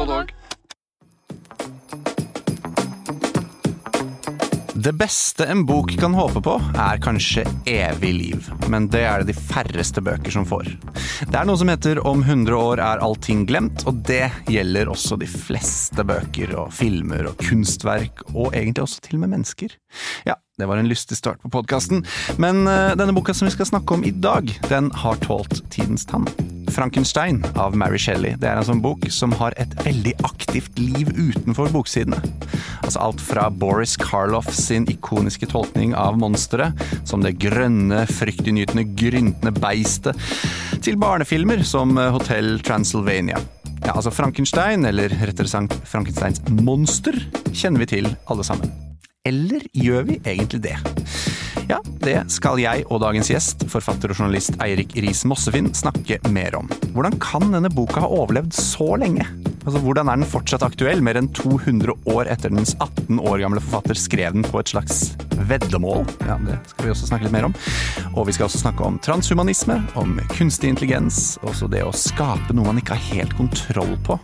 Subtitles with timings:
[0.00, 0.30] Poddag.
[4.74, 8.48] Det beste en bok kan håpe på, er kanskje evig liv.
[8.72, 10.72] Men det er det de færreste bøker som får.
[11.28, 15.20] Det er noe som heter Om 100 år er allting glemt, og det gjelder også
[15.20, 19.76] de fleste bøker og filmer og kunstverk, og egentlig også til og med mennesker.
[20.28, 22.04] Ja, det var en lystig start på podkasten,
[22.36, 26.06] men uh, denne boka som vi skal snakke om i dag, den har tålt tidens
[26.06, 26.28] tann.
[26.70, 28.36] Frankenstein av Mary Shelley.
[28.38, 32.20] Det er altså en bok som har et veldig aktivt liv utenfor boksidene.
[32.84, 39.54] Altså alt fra Boris Karloff sin ikoniske tolkning av monsteret, som det grønne, fryktinngytende, gryntende
[39.58, 40.28] beistet,
[40.84, 43.40] til barnefilmer som Hotell Transylvania.
[43.80, 47.16] Ja, altså Frankenstein, eller rettere sagt Frankensteins monster,
[47.52, 48.89] kjenner vi til alle sammen.
[49.28, 50.76] Eller gjør vi egentlig det?
[51.68, 56.56] Ja, det skal jeg og dagens gjest, forfatter og journalist Eirik Riis Mossefinn, snakke mer
[56.56, 56.70] om.
[56.94, 59.26] Hvordan kan denne boka ha overlevd så lenge?
[59.66, 63.60] Altså, Hvordan er den fortsatt aktuell, mer enn 200 år etter dens 18 år gamle
[63.60, 65.12] forfatter skrev den på et slags
[65.52, 66.08] veddemål?
[66.24, 67.58] Ja, Det skal vi også snakke litt mer om.
[68.16, 72.72] Og vi skal også snakke om transhumanisme, om kunstig intelligens, også det å skape noe
[72.72, 74.16] man ikke har helt kontroll på,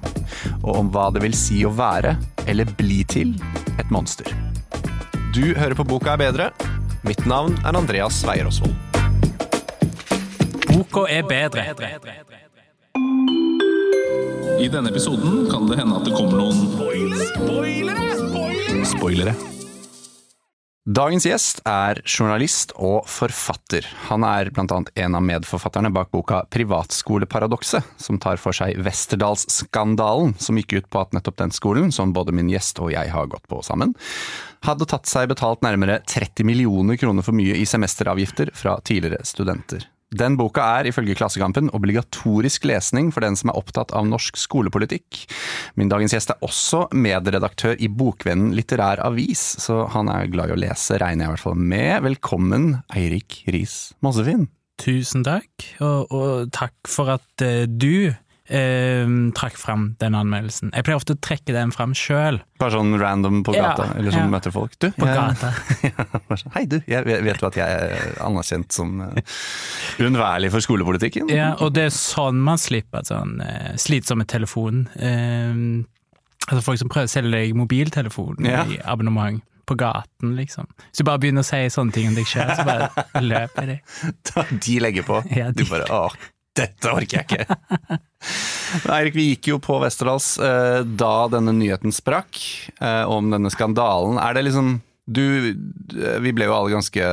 [0.64, 2.17] og om hva det vil si å være,
[2.48, 3.36] eller bli til,
[3.77, 4.33] et monster.
[5.37, 6.45] Du hører på Boka er bedre.
[7.05, 8.73] Mitt navn er Andreas Weier Osvold.
[10.70, 11.61] Boka er bedre.
[14.57, 16.57] I denne episoden kan det hende at det kommer noen
[18.95, 19.37] Spoilere.
[20.87, 23.83] Dagens gjest er journalist og forfatter.
[24.06, 30.37] Han er blant annet en av medforfatterne bak boka Privatskoleparadokset, som tar for seg Westerdalsskandalen,
[30.39, 33.27] som gikk ut på at nettopp den skolen, som både min gjest og jeg har
[33.34, 33.97] gått på sammen,
[34.62, 39.91] hadde tatt seg betalt nærmere 30 millioner kroner for mye i semesteravgifter fra tidligere studenter.
[40.17, 45.25] Den boka er ifølge Klassekampen obligatorisk lesning for den som er opptatt av norsk skolepolitikk.
[45.77, 50.56] Min dagens gjest er også medredaktør i Bokvennen litterær avis, så han er glad i
[50.56, 51.95] å lese, regner jeg i hvert fall med.
[52.06, 54.46] Velkommen, Eirik Riis Mossefinn.
[54.80, 58.13] Tusen takk, og, og takk for at uh, du
[58.51, 60.70] uh, trakk fram den anmeldelsen.
[60.74, 62.40] Jeg pleier ofte å trekke den fram sjøl.
[62.61, 64.33] Bare sånn random på Ja, gata, eller sånn ja.
[64.36, 64.77] møter folk.
[64.80, 65.52] Du, På jeg- gata.
[65.90, 68.96] Ja, sånn, Hei du, jeg vet jo at jeg er anerkjent som
[70.01, 71.30] uunnværlig for skolepolitikken?
[71.33, 74.86] Ja, og det er sånn man slipper et sånn uh, slitsomme telefon.
[74.96, 75.84] Uh,
[76.46, 78.64] altså folk som prøver å selge deg mobiltelefon Ja.
[78.70, 79.42] i abonnement.
[79.67, 80.68] På gaten, liksom.
[80.92, 82.86] Hvis du bare begynner å si sånne ting om deg sjøl, så bare
[83.33, 83.74] løper de.
[84.30, 85.17] Da de legger på.
[85.34, 86.14] Ja, Du bare åh,
[86.56, 88.00] dette orker jeg ikke.
[88.96, 92.40] Eirik, vi gikk jo på Westerdals eh, da denne nyheten sprakk
[92.80, 94.20] eh, om denne skandalen.
[94.22, 95.55] Er det liksom du,
[95.95, 97.11] eh, Vi ble jo alle ganske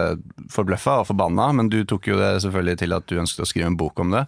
[0.54, 3.70] forbløffa og forbanna, men du tok jo det selvfølgelig til at du ønsket å skrive
[3.70, 4.24] en bok om det.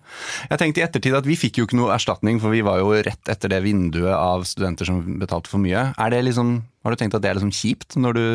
[0.52, 2.94] Jeg tenkte i ettertid at vi fikk jo ikke noe erstatning, for vi var jo
[2.94, 5.90] rett etter det vinduet av studenter som betalte for mye.
[5.98, 8.28] Er det liksom, Har du tenkt at det er liksom kjipt når du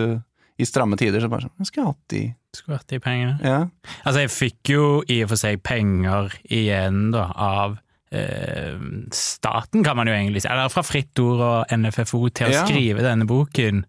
[0.60, 2.22] i stramme tider så bare sånn Jeg skulle hatt de
[2.56, 3.37] Skulle hatt de pengene.
[3.47, 3.60] Ja.
[4.04, 7.76] Altså, jeg fikk jo i og for seg penger igjen da, av
[8.12, 8.75] eh,
[9.15, 12.65] staten, kan man jo egentlig si, eller fra Fritt Ord og NFFO til å Ja.
[12.66, 13.84] skrive denne boken.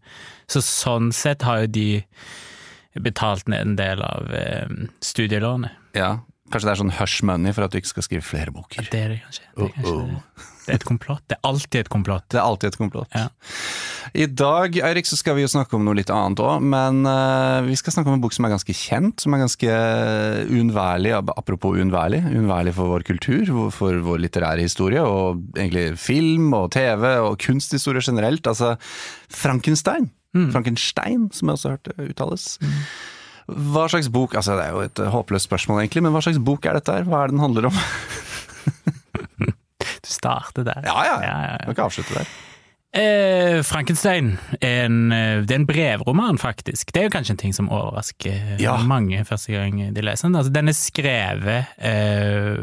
[0.47, 1.87] Så sånn sett har jo de
[3.01, 4.67] betalt ned en del av eh,
[5.01, 5.71] studielånet.
[5.97, 6.19] ja.
[6.51, 8.83] Kanskje det er sånn hush money for at du ikke skal skrive flere boker.
[8.91, 9.45] Det er det kanskje.
[9.55, 10.09] Det er, kanskje Oh, oh.
[10.09, 10.60] det.
[10.75, 11.23] Et komplott.
[11.29, 12.25] Det er alltid et komplott.
[12.31, 13.17] Det er alltid et komplott.
[13.17, 13.27] Ja.
[14.17, 17.61] I dag Eirik, så skal vi jo snakke om noe litt annet òg, men uh,
[17.67, 19.77] vi skal snakke om en bok som er ganske kjent, som er ganske
[20.51, 26.71] uunnværlig, apropos uunnværlig, uunnværlig for vår kultur, for vår litterære historie, og egentlig film og
[26.75, 28.47] TV og kunsthistorie generelt.
[28.47, 28.75] Altså
[29.31, 30.11] Frankenstein.
[30.31, 32.45] Frankenstein, som jeg også har hørt det uttales.
[33.51, 36.39] Hva slags bok Altså, det er jo et eh, håpløst spørsmål, egentlig, men hva slags
[36.39, 37.07] bok er dette her?
[37.09, 37.79] Hva er det den handler om?
[40.21, 40.81] Du starter der.
[40.85, 41.35] Ja, ja, ja.
[41.51, 41.57] ja.
[41.65, 42.25] Kan ikke avslutte der.
[42.93, 46.91] Eh, Frankenstein en, eh, det er en brevroman, faktisk.
[46.93, 48.75] Det er jo kanskje en ting som overrasker Ja.
[48.83, 50.35] mange første gang de leser den.
[50.35, 52.57] Altså, den er skrevet eh,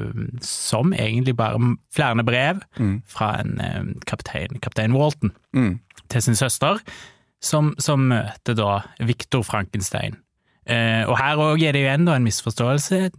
[0.44, 3.02] som egentlig bare flere brev Mm.
[3.08, 5.80] fra en eh, kaptein, kaptein Walton, Mm.
[6.10, 6.78] til sin søster,
[7.42, 10.16] som, som møter da Victor Frankenstein.
[10.68, 13.10] Eh, og her òg er det jo igjen en misforståelse.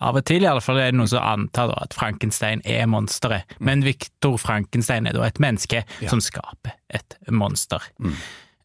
[0.00, 3.44] Av og til i alle fall er det noen som antar at Frankenstein er monsteret,
[3.64, 6.08] men Victor Frankenstein er da et menneske Ja.
[6.12, 7.80] som skaper et monster.
[7.98, 8.12] Mm.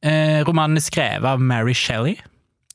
[0.04, 2.18] Eh, romanen er skrevet av Mary Shelley.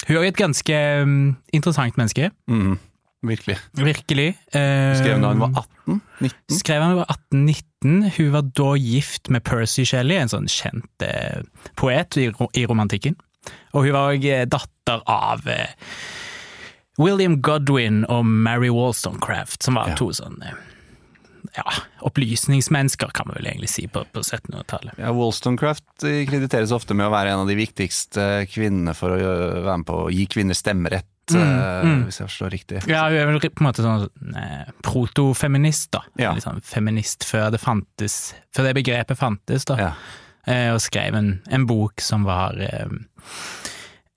[0.06, 2.78] Hun er også et ganske um, interessant menneske, Mm.
[3.26, 3.56] Virkelig.
[3.74, 4.26] virkelig.
[4.54, 5.50] Eh, Skrev da hun var
[5.86, 6.00] 18?
[6.20, 6.58] 19?
[6.60, 8.10] Skrev han var 1819.
[8.16, 11.42] Hun var da gift med Percy Shelley, en sånn kjent eh,
[11.74, 13.16] poet i, i romantikken.
[13.74, 15.66] Og hun var òg datter av eh,
[16.98, 19.96] William Godwin og Mary Wollstonecraft, som var Ja.
[20.00, 20.54] to sånne
[21.56, 21.64] ja,
[22.04, 24.96] opplysningsmennesker, kan vi vel egentlig si, på, på 1700-tallet.
[25.00, 29.20] Ja, Wollstonecraft eh, krediteres ofte med å være en av de viktigste kvinnene for å
[29.64, 32.02] være med på å gi kvinner stemmerett, Mm, eh, mm.
[32.06, 32.80] hvis jeg forstår riktig.
[32.86, 34.04] Ja, hun er vel på en måte sånn
[34.38, 36.04] eh, protofeminist, da.
[36.22, 36.30] Ja.
[36.38, 39.74] Sånn feminist før det fantes, før det begrepet fantes, da.
[39.80, 39.88] Ja.
[40.46, 42.86] Eh, og skrev en, en bok som var eh,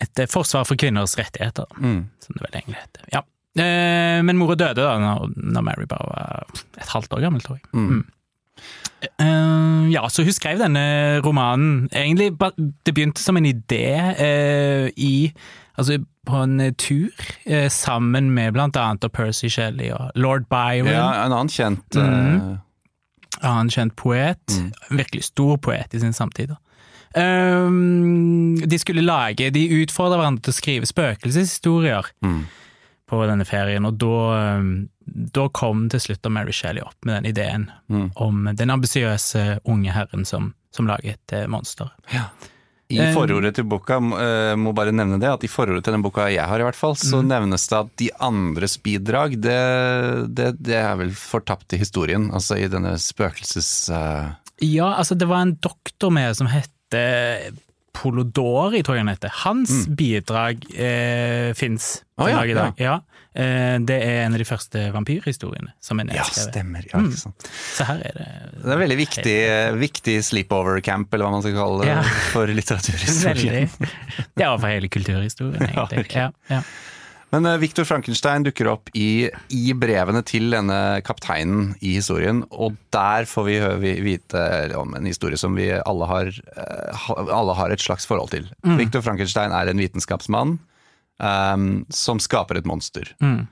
[0.02, 2.06] et eh, forsvar for kvinners rettigheter, Mm.
[2.24, 3.04] som det vel egentlig heter.
[3.14, 3.24] Ja.
[3.60, 6.46] Eh, men mora døde da når, når Mary bare var
[6.78, 7.66] et halvt år gammel, tror jeg.
[7.74, 8.06] Mm.
[9.20, 12.34] Eh, ja, så hun skrev denne romanen Egentlig,
[12.84, 13.86] det begynte som en idé
[14.20, 15.32] eh, i
[15.80, 17.08] Altså på en tur
[17.48, 20.92] eh, sammen med blant annet Percy Shelley og lord Byron.
[20.92, 22.36] Ja, en annen kjent mm.
[22.36, 22.58] eh,
[23.40, 24.44] annen kjent poet.
[24.52, 24.98] Mm.
[25.00, 26.52] Virkelig stor poet i sin samtid.
[26.52, 26.60] da.
[27.18, 32.44] Um, de skulle lage De utfordra hverandre til å skrive spøkelseshistorier mm.
[33.10, 34.20] på denne ferien, og da,
[34.60, 34.70] um,
[35.06, 38.12] da kom til slutt Mary Shelley opp med den ideen Mm.
[38.22, 41.90] om den ambisiøse unge herren som, som laget et monster.
[42.90, 46.02] I Eh, forordet til boka, eh, må bare nevne det, at i forordet til den
[46.06, 47.28] boka jeg har i hvert fall, så Mm.
[47.30, 52.30] nevnes det at de andres bidrag, det, det, det er vel fortapt i historien.
[52.32, 53.90] Altså i denne spøkelses...
[53.90, 54.34] Uh...
[54.62, 56.70] Ja, altså det var en doktor med som het
[58.00, 59.32] Polodori, tror jeg han heter.
[59.44, 62.26] Hans bidrag eh, fins Mm.
[62.26, 62.74] ah, ja, dag i dag.
[62.84, 62.94] Ja.
[63.34, 66.84] Eh, det er en av de første vampyrhistoriene som er ja, stemmer.
[66.92, 67.06] Ja, Mm.
[67.14, 67.48] ikke sant.
[67.78, 68.28] Så her er det
[68.66, 69.36] Det er veldig viktig,
[69.80, 72.02] viktig sleepover camp, eller hva man skal kalle det, Ja.
[72.34, 73.70] for litteraturhistorien.
[73.72, 73.90] veldig
[74.38, 76.16] Ja, for hele kulturhistorien, Ja, egentlig.
[76.16, 76.62] Ja, ja.
[77.34, 82.78] Men uh, Victor Frankenstein dukker opp i, i brevene til denne kapteinen i historien, og
[82.94, 84.42] der får vi, vite
[84.80, 88.50] om en historie som vi alle har, eh, alle har et slags forhold til.
[88.66, 88.78] Mm.
[88.82, 90.58] Victor Frankenstein er en vitenskapsmann
[91.20, 93.14] um, som skaper et monster.
[93.22, 93.46] Mm.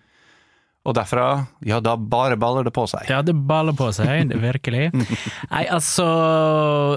[0.88, 1.24] Og derfra,
[1.68, 3.10] ja da bare baller det på seg.
[3.12, 4.86] Ja, det baller på seg, det virkelig.
[5.52, 6.06] Nei, altså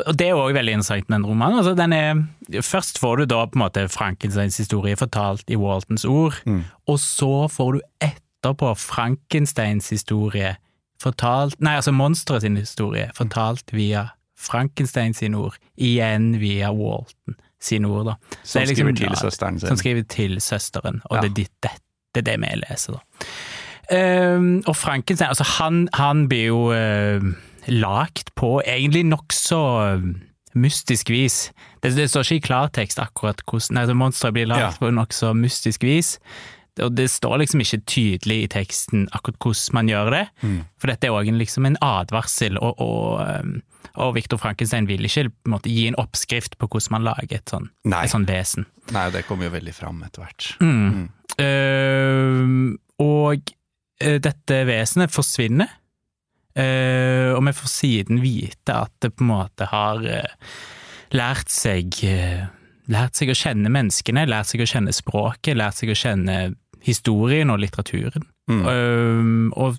[0.07, 1.59] Og det er òg veldig interessant den romanen.
[1.59, 2.21] Altså, den er,
[2.63, 6.63] først får du da på en måte Frankensteins historie fortalt i Waltons ord, Mm.
[6.89, 10.55] og så får du etterpå Frankensteins historie
[11.03, 14.07] fortalt Nei, altså monsteret sin historie fortalt via
[14.41, 18.15] Frankenstein sine ord, igjen via Walton sine ord, da.
[18.43, 19.69] Som liksom- skriver til søsteren sin.
[19.69, 21.21] Som skriver til søsteren, og Ja.
[21.23, 21.71] det, er ditt- det,
[22.15, 23.27] det er det vi leser, da.
[23.91, 27.33] Ehm, og Frankenstein, altså han, han blir jo uh,
[27.69, 29.61] lagt på egentlig nokså
[29.97, 30.05] uh,
[30.55, 31.51] mystisk vis.
[31.83, 34.71] Det, det står ikke i klartekst akkurat hvordan altså Monsteret blir lagt Ja.
[34.79, 36.17] på nokså mystisk vis.
[36.81, 40.61] Og det står liksom ikke tydelig i teksten akkurat hvordan man gjør det, Mm.
[40.79, 43.63] for dette er òg liksom en advarsel, og, og, um,
[43.97, 47.69] og Viktor Frankenstein vil ikke måte, gi en oppskrift på hvordan man lager et sånn,
[47.85, 48.67] et sånn vesen.
[48.95, 50.55] Nei, det kommer jo veldig fram etter hvert.
[50.63, 51.09] Mm.
[51.39, 53.57] Eh, og eh,
[54.01, 55.77] dette vesenet forsvinner,
[56.59, 60.57] Uh, og vi får siden vite at det på en måte har uh,
[61.15, 62.49] lært seg uh,
[62.91, 66.39] Lært seg å kjenne menneskene, lært seg å kjenne språket, lært seg å kjenne
[66.83, 68.25] historien og litteraturen.
[68.51, 68.65] Mm.
[68.67, 69.29] Eh,
[69.63, 69.79] og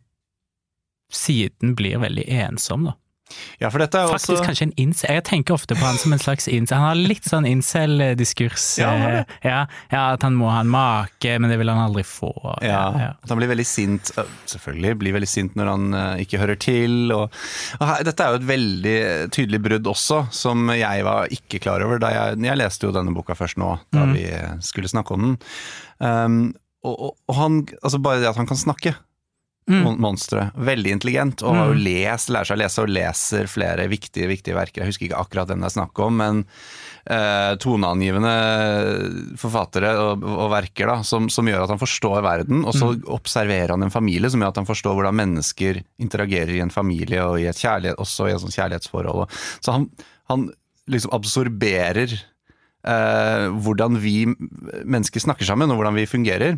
[1.11, 2.95] siden blir veldig ensom, da.
[3.61, 5.13] Ja, for dette er Faktisk også kanskje en incel.
[5.15, 6.77] Jeg tenker ofte på han som en slags incel.
[6.81, 8.65] Han har litt sånn incel-diskurs.
[8.81, 9.59] Ja, eh, ja,
[9.91, 12.31] ja, at han må ha en make, men det vil han aldri få.
[12.65, 14.11] Ja, at han blir veldig sint,
[14.51, 17.11] selvfølgelig blir veldig sint når han ikke hører til.
[17.15, 17.31] Og,
[17.79, 18.97] og her, dette er jo et veldig
[19.35, 23.13] tydelig brudd også, som jeg var ikke klar over da jeg, jeg leste jo denne
[23.15, 24.13] boka først nå, da Mm.
[24.17, 24.23] vi
[24.65, 25.33] skulle snakke om den.
[26.01, 26.39] Um,
[26.83, 28.95] og, og, og han, altså bare det at han kan snakke,
[29.69, 29.83] Mm.
[29.85, 31.83] mon- monsteret, veldig intelligent, og har jo Mm.
[31.85, 34.81] lest, lærer seg å lese og leser flere viktige, viktige verker.
[34.81, 36.39] Jeg husker ikke akkurat hvem det er snakk om, men
[37.07, 38.33] eh, toneangivende
[39.39, 43.69] forfattere og, og verker da, som, som gjør at han forstår verden, og så observerer
[43.75, 47.39] han en familie som gjør at han forstår hvordan mennesker interagerer i en familie og
[47.41, 49.29] i et kjærlighet, også i et sånt kjærlighetsforhold.
[49.61, 49.87] Så han,
[50.29, 50.49] han
[50.91, 52.17] liksom absorberer
[52.87, 56.57] eh, hvordan vi mennesker snakker sammen, og hvordan vi fungerer.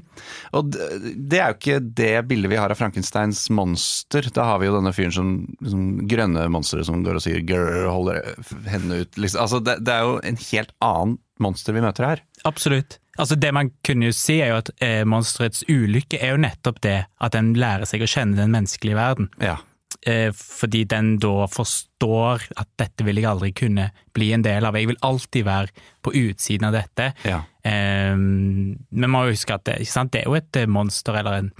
[0.58, 4.28] Og det, er jo ikke det bildet vi har av Frankensteins monster.
[4.36, 7.90] Da har vi jo denne fyren som liksom, grønne monsteret som går og sier 'grr',
[7.92, 8.22] holder
[8.70, 9.18] hendene ut.
[9.18, 9.44] Liksom.
[9.44, 12.24] Altså, det, det er jo en helt annen monster vi møter her.
[12.48, 13.00] Absolutt.
[13.18, 16.82] Altså Det man kunne jo si, er jo at eh, monsterets ulykke er jo nettopp
[16.82, 19.30] det at den lærer seg å kjenne den menneskelige verden.
[19.44, 19.60] Ja.
[20.06, 24.76] Eh, fordi den da forstår at dette vil jeg aldri kunne bli en del av.
[24.76, 25.72] Jeg vil alltid være
[26.04, 27.14] på utsiden av dette.
[27.24, 27.42] ja.
[28.14, 29.78] Men man må huske at det,
[30.12, 31.54] det er jo et eh, monster, eller en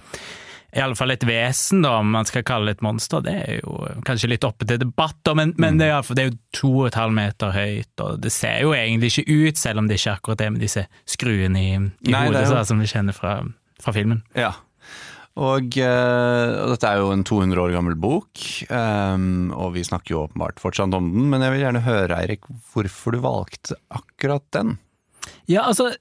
[0.74, 3.22] i alle fall et vesen, da, om man skal kalle det et monster.
[3.22, 3.76] Det er jo
[4.08, 6.88] kanskje litt oppe til debatt, da, men, men det, er, det er jo to og
[6.88, 10.16] et halv meter høyt, og det ser jo egentlig ikke ut, selv om det ikke
[10.18, 13.36] akkurat er med disse skruene i, i Nei, hodet er jo- som vi kjenner fra,
[13.86, 14.24] fra filmen.
[14.34, 14.50] Ja.
[15.34, 20.14] Og, eh, og dette er jo en 200 år gammel bok, um, og vi snakker
[20.14, 24.46] jo åpenbart fortsatt om den, men jeg vil gjerne høre, Eirik, hvorfor du valgte akkurat
[24.54, 24.76] den?
[25.50, 25.94] Ja, altså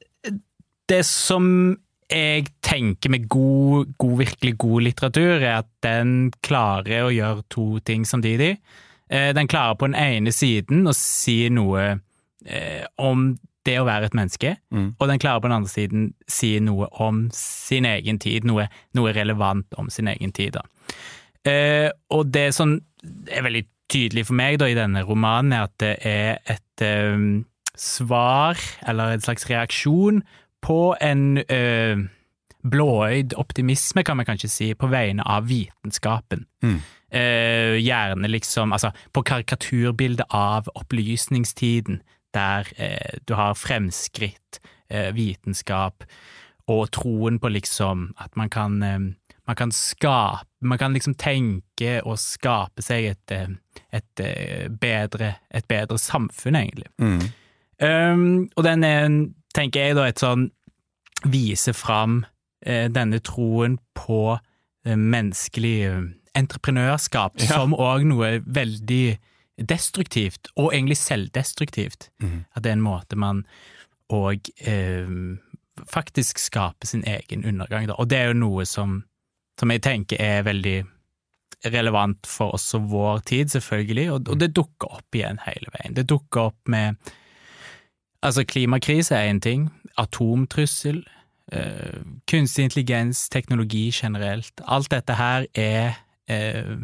[0.91, 1.79] Det som
[2.13, 7.67] jeg tenker med god, god, virkelig god litteratur, er at den klarer å gjøre to
[7.87, 8.59] ting samtidig.
[9.09, 11.87] Eh, den klarer på den ene siden å si noe
[12.45, 13.31] eh, om
[13.65, 14.95] det å være et menneske, Mm.
[14.99, 19.13] og den klarer på den andre siden si noe om sin egen tid, noe, noe
[19.13, 20.53] relevant om sin egen tid.
[20.59, 20.63] Da.
[21.45, 22.81] Eh, og det som
[23.31, 27.45] er veldig tydelig for meg da i denne romanen, er at det er et eh,
[27.77, 30.23] svar, eller en slags reaksjon,
[30.63, 31.97] på en eh,
[32.63, 36.45] blåøyd optimisme, kan man kanskje si, på vegne av vitenskapen.
[36.63, 36.77] Mm.
[37.13, 42.01] Eh, gjerne liksom, altså på karikaturbildet av opplysningstiden,
[42.35, 44.61] der eh, du har fremskritt,
[44.91, 46.05] eh, vitenskap
[46.71, 48.99] og troen på liksom at man kan, eh,
[49.47, 53.49] man kan skape, man kan liksom tenke og skape seg et, eh,
[53.93, 56.89] et, eh, bedre, et bedre samfunn, egentlig.
[56.99, 57.23] Mm.
[57.83, 59.09] Um, og den er,
[59.55, 60.51] tenker jeg da, et sånn
[61.27, 62.21] viser fram
[62.65, 64.39] eh, denne troen på
[64.85, 65.77] menneskelig
[66.35, 67.47] entreprenørskap Ja.
[67.59, 69.19] som òg noe veldig
[69.59, 72.11] destruktivt, og egentlig selvdestruktivt.
[72.23, 72.45] Mm.
[72.55, 73.45] At det er en måte man
[74.13, 75.13] òg eh,
[75.89, 77.97] faktisk skaper sin egen undergang, da.
[77.99, 79.03] Og det er jo noe som,
[79.61, 80.83] som jeg tenker er veldig
[81.73, 85.97] relevant for oss og vår tid, selvfølgelig, og, og det dukker opp igjen hele veien.
[85.97, 87.13] Det dukker opp med
[88.23, 89.65] Altså, klimakrise er én ting,
[89.99, 91.01] atomtrussel,
[91.51, 94.61] eh, kunstig intelligens, teknologi generelt.
[94.63, 95.97] Alt dette her er
[96.31, 96.77] eh,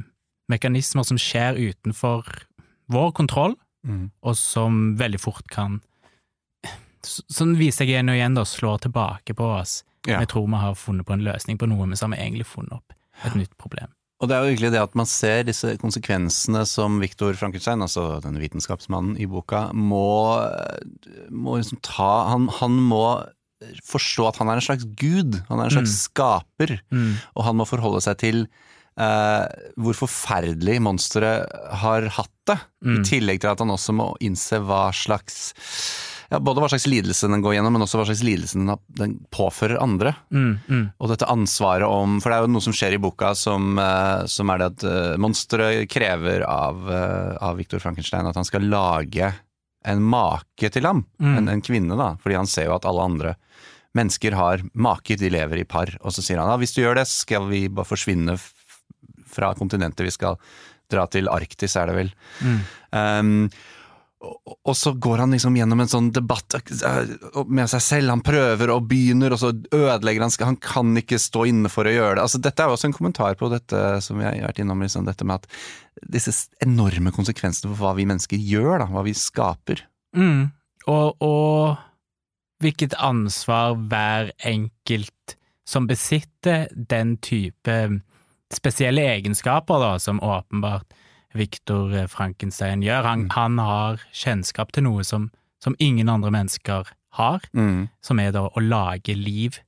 [0.50, 2.26] mekanismer som skjer utenfor
[2.92, 4.08] vår kontroll, Mm.
[4.26, 5.76] og som veldig fort kan
[7.06, 9.84] Sånn viser jeg igjen og igjen, da, slår tilbake på oss.
[10.04, 10.18] Ja.
[10.18, 12.48] Vi tror vi har funnet på en løsning på noe, men så har vi egentlig
[12.50, 12.92] funnet opp
[13.24, 13.92] et nytt problem.
[14.18, 18.18] Og det er jo virkelig det at man ser disse konsekvensene som Viktor Frankenstein, altså
[18.24, 20.42] denne vitenskapsmannen i boka, må,
[21.30, 23.04] må liksom ta han, han må
[23.86, 25.38] forstå at han er en slags gud.
[25.48, 26.80] Han er en slags skaper.
[26.90, 27.14] Mm.
[27.38, 28.44] Og han må forholde seg til
[28.98, 29.46] eh,
[29.78, 31.48] hvor forferdelig monsteret
[31.84, 32.58] har hatt det.
[32.82, 33.02] I Mm.
[33.04, 35.52] tillegg til at han også må innse hva slags
[36.30, 39.14] ja, Både hva slags lidelse den går gjennom, men også hva slags lidelse den, den
[39.32, 40.12] påfører andre.
[40.30, 43.34] Mm, mm, Og dette ansvaret om For det er jo noe som skjer i boka
[43.34, 48.36] som, eh, som er det at uh, monsteret krever av, eh, av Viktor Frankenstein at
[48.36, 49.32] han skal lage
[49.88, 51.04] en make til ham.
[51.18, 51.34] Mm.
[51.38, 52.10] En, en kvinne, da.
[52.20, 53.34] Fordi han ser jo at alle andre
[53.96, 55.94] mennesker har maker, de lever i par.
[56.04, 58.36] Og så sier han ja, hvis du gjør det, skal vi bare forsvinne
[59.30, 60.06] fra kontinentet.
[60.06, 60.38] Vi skal
[60.88, 62.14] dra til Arktis, er det vel.
[62.44, 62.62] mm.
[62.98, 63.50] Um,
[64.18, 67.10] og, og så går han liksom gjennom en sånn debatt eh,
[67.46, 68.10] med seg selv.
[68.10, 70.34] Han prøver og begynner, og så ødelegger han.
[70.48, 72.24] Han kan ikke stå inne for å gjøre det.
[72.24, 75.06] Altså, dette er jo også en kommentar på dette som vi har vært innom, liksom,
[75.06, 75.46] dette med at
[76.16, 79.84] disse enorme konsekvensene for hva vi mennesker gjør, da, hva vi skaper.
[80.18, 80.48] Mm.
[80.90, 87.78] Og, og hvilket ansvar hver enkelt som besitter den type
[88.54, 90.86] spesielle egenskaper, da, som åpenbart
[91.34, 93.02] Viktor Frankenstein gjør.
[93.04, 93.30] Han, Mm.
[93.30, 97.88] han har kjennskap til noe som, som ingen andre mennesker har, Mm.
[98.02, 99.58] som er da å lage liv.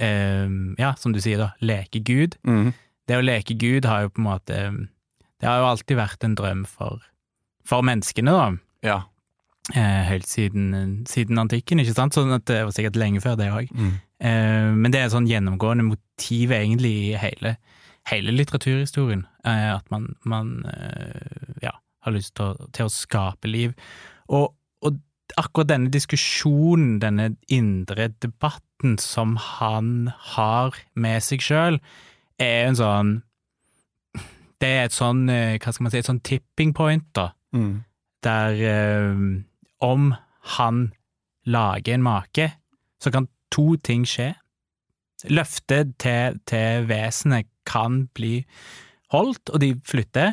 [0.00, 2.36] Um, ja, som du sier, da, leke Gud.
[2.46, 2.72] Mm.
[3.06, 4.88] Det å leke Gud har jo på en måte
[5.40, 7.00] Det har jo alltid vært en drøm for,
[7.64, 8.56] for menneskene, da.
[8.82, 9.02] Ja.
[9.74, 12.14] Eh, helt siden, siden antikken, ikke sant?
[12.14, 13.68] Sånn at det var sikkert lenge før det òg.
[13.74, 13.92] Mm.
[14.20, 17.56] Eh, men det er et sånn gjennomgående motiv egentlig i hele,
[18.10, 19.26] hele litteraturhistorien.
[19.44, 23.74] Eh, at man, man eh, ja, har lyst til å, til å skape liv.
[24.28, 24.98] Og, og
[25.40, 31.78] akkurat denne diskusjonen, denne indre debatten som han har med seg sjøl,
[32.42, 33.12] er en sånn
[34.62, 37.84] Det er et sånn, eh, hva skal man si, et sånn tipping point, da Mm.
[38.24, 38.60] der
[39.84, 40.14] om
[40.56, 40.94] han
[41.44, 42.46] lager en make,
[43.02, 44.30] så kan to ting skje.
[45.30, 48.44] Løftet til, til vesenet kan bli
[49.12, 50.32] holdt, og de flytter,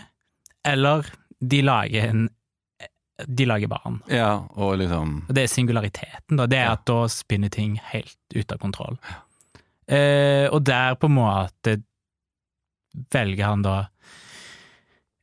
[0.65, 1.05] eller
[1.41, 2.27] de lager en
[3.27, 3.97] de lager barn.
[4.07, 6.45] ja, og liksom Og det er singulariteten, da.
[6.47, 6.71] Det er Ja.
[6.77, 8.97] at da spinner ting helt ut av kontroll.
[9.89, 11.83] Eh, og der på en måte
[13.11, 13.89] velger han da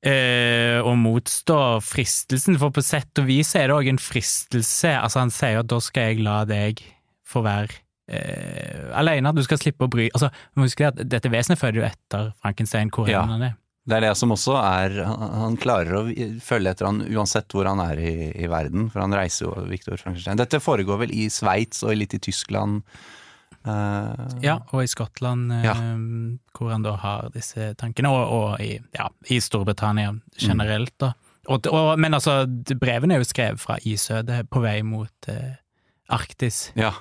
[0.04, 4.92] eh, å motstå fristelsen, for på sett og vis er det òg en fristelse.
[4.92, 6.82] Altså, han sier at da skal jeg la deg
[7.26, 11.80] få være eh, alene, du skal slippe å bry Altså, huske at dette vesenet føder
[11.82, 13.22] jo etter Frankenstein, hvor Ja.
[13.26, 13.56] han er.
[13.86, 17.78] Det er det som også er Han, klarer å følge etter han uansett hvor han
[17.84, 20.36] er i, i verden, for han reiser jo, Viktor Frankenstein.
[20.40, 22.82] Dette foregår vel i Sveits og litt i Tyskland?
[23.66, 25.75] Uh, Ja, og i Skottland, eh, Ja.
[26.54, 31.12] hvor han da har disse tankene, og, og i, ja, i Storbritannia generelt, da.
[31.48, 32.44] Og, og, men altså,
[32.78, 35.54] brevene er jo skrevet fra isødet på vei mot uh,
[36.10, 36.72] Arktis.
[36.75, 36.92] ja.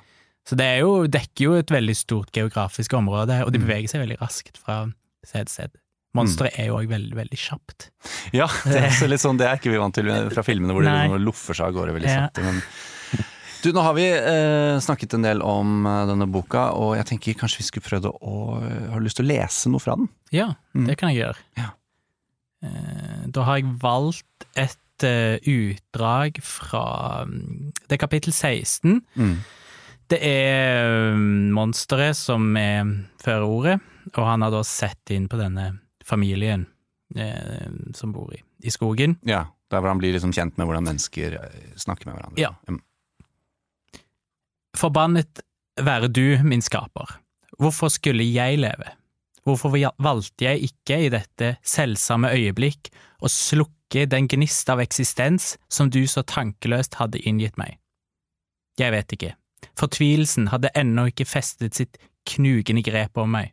[0.46, 3.66] Så det er jo, dekker jo et veldig stort geografisk område, og de Mm.
[3.66, 4.84] beveger seg veldig raskt fra
[5.26, 5.72] sted til sted.
[6.16, 7.90] Monsteret er jo òg veldig, veldig kjapt.
[8.32, 10.86] Ja, det er, også litt sånn, det er ikke vi vant til fra filmene hvor
[10.86, 11.08] de Nei.
[11.10, 12.30] liksom loffer seg av gårde veldig Ja.
[12.40, 12.62] Men...
[13.66, 17.34] Du, nå har vi eh, snakket en del om eh, denne boka, og jeg tenker
[17.42, 18.36] kanskje vi skulle prøvd å
[18.94, 20.08] Har du lyst til å lese noe fra den?
[20.32, 20.86] Ja, Mm.
[20.86, 21.42] det kan jeg gjøre.
[21.58, 21.72] Ja.
[22.64, 29.02] Eh, Da har jeg valgt et uh, utdrag fra mm, Det er kapittel 16.
[30.12, 32.86] Det er mm, monsteret som er
[33.24, 33.80] førerordet,
[34.14, 35.72] og han har da sett inn på denne
[36.06, 36.68] familien
[37.18, 39.18] eh, som bor i, i skogen.
[39.26, 42.42] Ja, Der hvor han blir liksom kjent med hvordan mennesker eh, snakker med hverandre.
[42.42, 42.54] Ja.
[42.70, 42.82] Mm.
[44.78, 45.42] Forbannet
[45.82, 47.18] være du, min skaper.
[47.58, 48.94] Hvorfor skulle jeg leve?
[49.46, 52.90] Hvorfor valgte jeg ikke i dette selvsamme øyeblikk
[53.22, 57.78] å slukke den gnist av eksistens som du så tankeløst hadde inngitt meg?
[58.80, 59.36] Jeg vet ikke.
[59.80, 63.52] Fortvilelsen hadde ennå ikke festet sitt knugende grep om meg.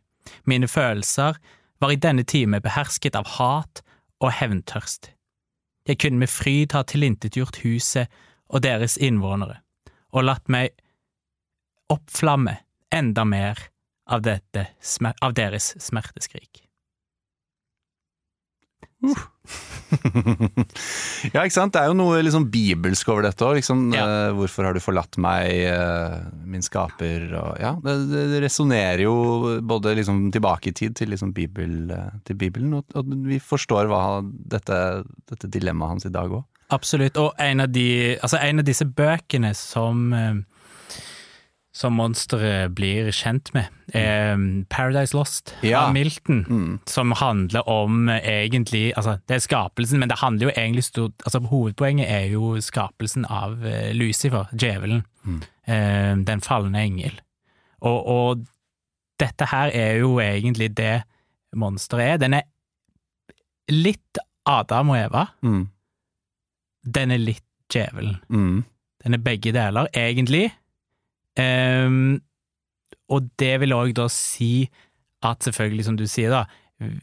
[0.49, 1.37] Mine følelser
[1.83, 3.83] var i denne time behersket av hat
[4.23, 5.11] og hevntørst.
[5.87, 8.11] Jeg kunne med fryd ha tilintetgjort huset
[8.47, 9.59] og deres innvånere,
[10.15, 10.71] og latt meg
[11.91, 12.55] oppflamme
[12.93, 13.59] enda mer
[14.07, 14.67] av, dette,
[15.21, 16.62] av deres smerteskrik.
[21.33, 21.73] Ja, ikke sant.
[21.75, 23.57] Det er jo noe liksom bibelsk over dette òg.
[23.59, 24.05] Liksom, Ja.
[24.05, 27.27] uh, hvorfor har du forlatt meg, uh, min skaper?
[27.39, 27.97] Og, ja, det,
[28.31, 29.15] det resonnerer jo
[29.61, 33.87] både liksom tilbake i tid til, liksom Bibel, eh, til Bibelen, og, og vi forstår
[33.91, 34.79] hva dette,
[35.29, 36.43] dette dilemmaet hans i dag òg.
[36.73, 40.07] Absolutt, og en av, de, altså en av disse bøkene som
[41.73, 44.37] som monsteret blir kjent med, Eh,
[44.69, 45.81] Paradise Lost Ja.
[45.87, 46.45] av Milton.
[46.49, 46.79] Mm.
[46.85, 51.39] som handler om egentlig Altså, det er skapelsen, men det handler jo egentlig stort Altså,
[51.49, 55.03] hovedpoenget er jo skapelsen av eh, Lucifer, djevelen.
[55.25, 55.41] Mm.
[55.67, 57.19] Eh, den falne engel.
[57.81, 58.45] Og, og
[59.19, 61.03] dette her er jo egentlig det
[61.55, 62.17] monsteret er.
[62.17, 62.43] Den er
[63.69, 65.27] litt Adam og Eva.
[65.43, 65.67] Mm.
[66.85, 68.17] Den er litt djevelen.
[68.29, 68.63] Mm.
[69.03, 70.51] Den er begge deler, egentlig.
[71.39, 72.21] Ehm,
[73.09, 74.69] og det vil òg da si
[75.23, 76.43] at selvfølgelig, som du sier da,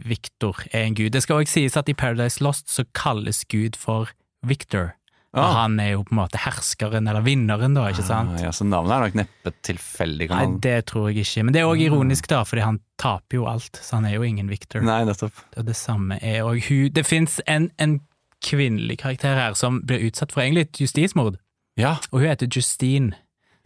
[0.05, 1.11] Victor er en gud.
[1.15, 4.11] Det skal òg sies at i Paradise Lost så kalles Gud for
[4.47, 4.95] Victor.
[5.33, 5.53] Og Ah.
[5.63, 8.33] han er jo på en måte herskeren, eller vinneren, da, ikke sant?
[8.35, 10.27] Ah, ja, så navnet er nok neppe tilfeldig.
[10.29, 11.45] Kan Nei, det tror jeg ikke.
[11.45, 14.23] Men det er òg ironisk, da, fordi han taper jo alt, så han er jo
[14.27, 14.83] ingen Victor.
[14.83, 15.33] Nei, nettopp.
[15.55, 18.01] Det, det samme er òg hun Det fins en, en
[18.43, 21.39] kvinnelig karakter her som blir utsatt for egentlig et justismord,
[21.79, 21.99] Ja.
[22.11, 23.15] og hun heter Justine.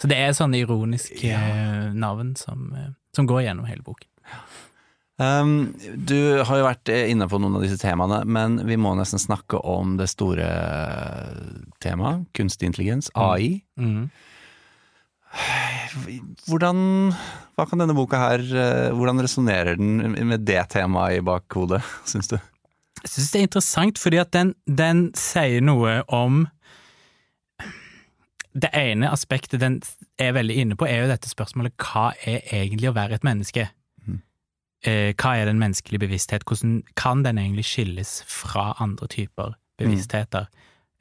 [0.00, 1.38] Så det er sånne ironiske Ja.
[1.38, 4.08] eh, navn som, eh, som går gjennom hele boken.
[5.16, 8.96] Um, du har jo vært eh, inne på noen av disse temaene, men vi må
[8.98, 10.48] nesten snakke om det store
[11.78, 13.62] temaet, kunstig intelligens, AI.
[13.78, 14.08] Mm.
[16.48, 16.80] Hvordan
[17.54, 18.42] Hva kan denne boka her
[18.94, 22.36] Hvordan resonnerer den med det temaet i bakhodet, syns du?
[23.04, 26.46] Jeg synes det er interessant, fordi at den, den sier noe om
[28.54, 29.80] Det ene aspektet den
[30.20, 33.66] er veldig inne på, er jo dette spørsmålet hva er egentlig å være et menneske?
[34.06, 34.20] Mm.
[34.86, 36.46] Eh, hva er den menneskelige bevissthet?
[36.46, 40.46] Hvordan kan den egentlig skilles fra andre typer bevisstheter?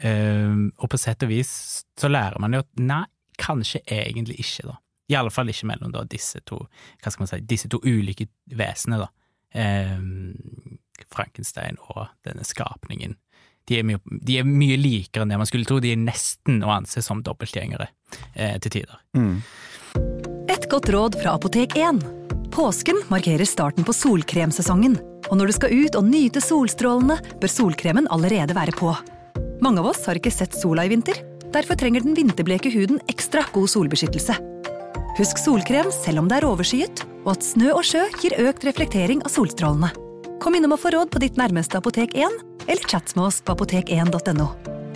[0.01, 1.51] Eh, og på sett og vis
[1.99, 3.03] så lærer man jo at nei,
[3.37, 4.79] kanskje egentlig ikke, da.
[5.11, 6.57] I alle fall ikke mellom da disse to,
[7.03, 9.11] hva skal man si, disse to ulike vesenene, da.
[9.53, 13.17] Eh, Frankenstein og denne skapningen.
[13.69, 15.79] De er, mye, de er mye likere enn det man skulle tro.
[15.83, 17.87] De er nesten å anse som dobbeltgjengere
[18.35, 18.99] eh, til tider.
[20.51, 22.03] Et godt råd fra Apotek 1.
[22.53, 24.99] Påsken markerer starten på solkremsesongen.
[25.31, 28.91] Og når du skal ut og nyte solstrålene, bør solkremen allerede være på.
[29.63, 31.17] Mange av oss har ikke sett sola i vinter.
[31.53, 34.35] Derfor trenger den vinterbleke huden ekstra god solbeskyttelse.
[35.17, 39.21] Husk solkrem selv om det er overskyet, og at snø og sjø gir økt reflektering
[39.23, 39.91] av solstrålene.
[40.43, 43.55] Kom innom og få råd på ditt nærmeste Apotek 1, eller chat med oss på
[43.55, 44.47] apotek1.no.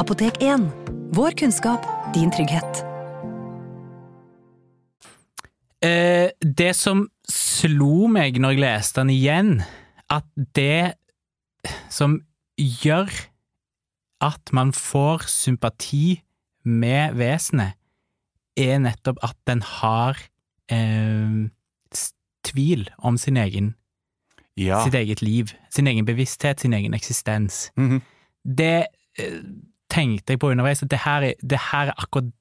[0.01, 0.67] Apotek 1
[1.15, 2.83] vår kunnskap, din trygghet.
[5.85, 9.51] Eh, det som slo meg når jeg leste den igjen,
[10.09, 10.27] at
[10.57, 10.97] det
[11.93, 12.19] som
[12.57, 13.11] gjør
[14.23, 16.19] at man får sympati
[16.65, 17.77] med vesenet,
[18.57, 20.17] er nettopp at den har
[20.73, 21.45] eh,
[22.47, 23.75] tvil om sin egen,
[24.57, 24.83] Ja.
[24.83, 27.71] sitt eget liv, sin egen bevissthet, sin egen eksistens.
[27.77, 28.01] Mhm.
[28.57, 28.87] Det
[29.19, 29.39] eh,
[29.89, 32.31] tenkte jeg på underveis, at det her er, det her er akkurat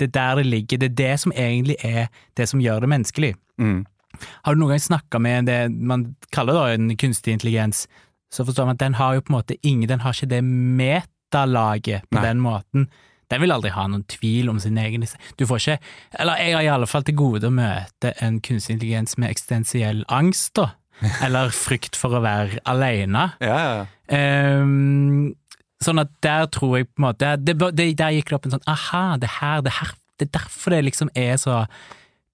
[0.00, 0.78] det er der det ligger.
[0.78, 3.34] Det er det som egentlig er det som gjør det menneskelig.
[3.58, 3.84] Mm.
[4.44, 7.86] Har du noen gang snakka med det man kaller da en kunstig intelligens,
[8.32, 10.42] så forstår man at den har jo på en måte ingen Den har ikke det
[10.44, 12.24] metalaget på Nei.
[12.26, 12.88] den måten.
[13.30, 15.06] Den vil aldri ha noen tvil om sin egen
[15.38, 15.78] Du får ikke
[16.20, 20.04] Eller jeg har i alle fall til gode å møte en kunstig intelligens med eksistensiell
[20.08, 20.74] angst, da.
[21.24, 23.26] Eller frykt for å være aleine.
[23.42, 23.82] Ja, ja.
[24.14, 25.34] Ehm,
[25.82, 28.54] sånn at der tror jeg på en måte det, det, Der gikk det opp en
[28.56, 31.62] sånn aha, det her, det her Det er derfor det liksom er så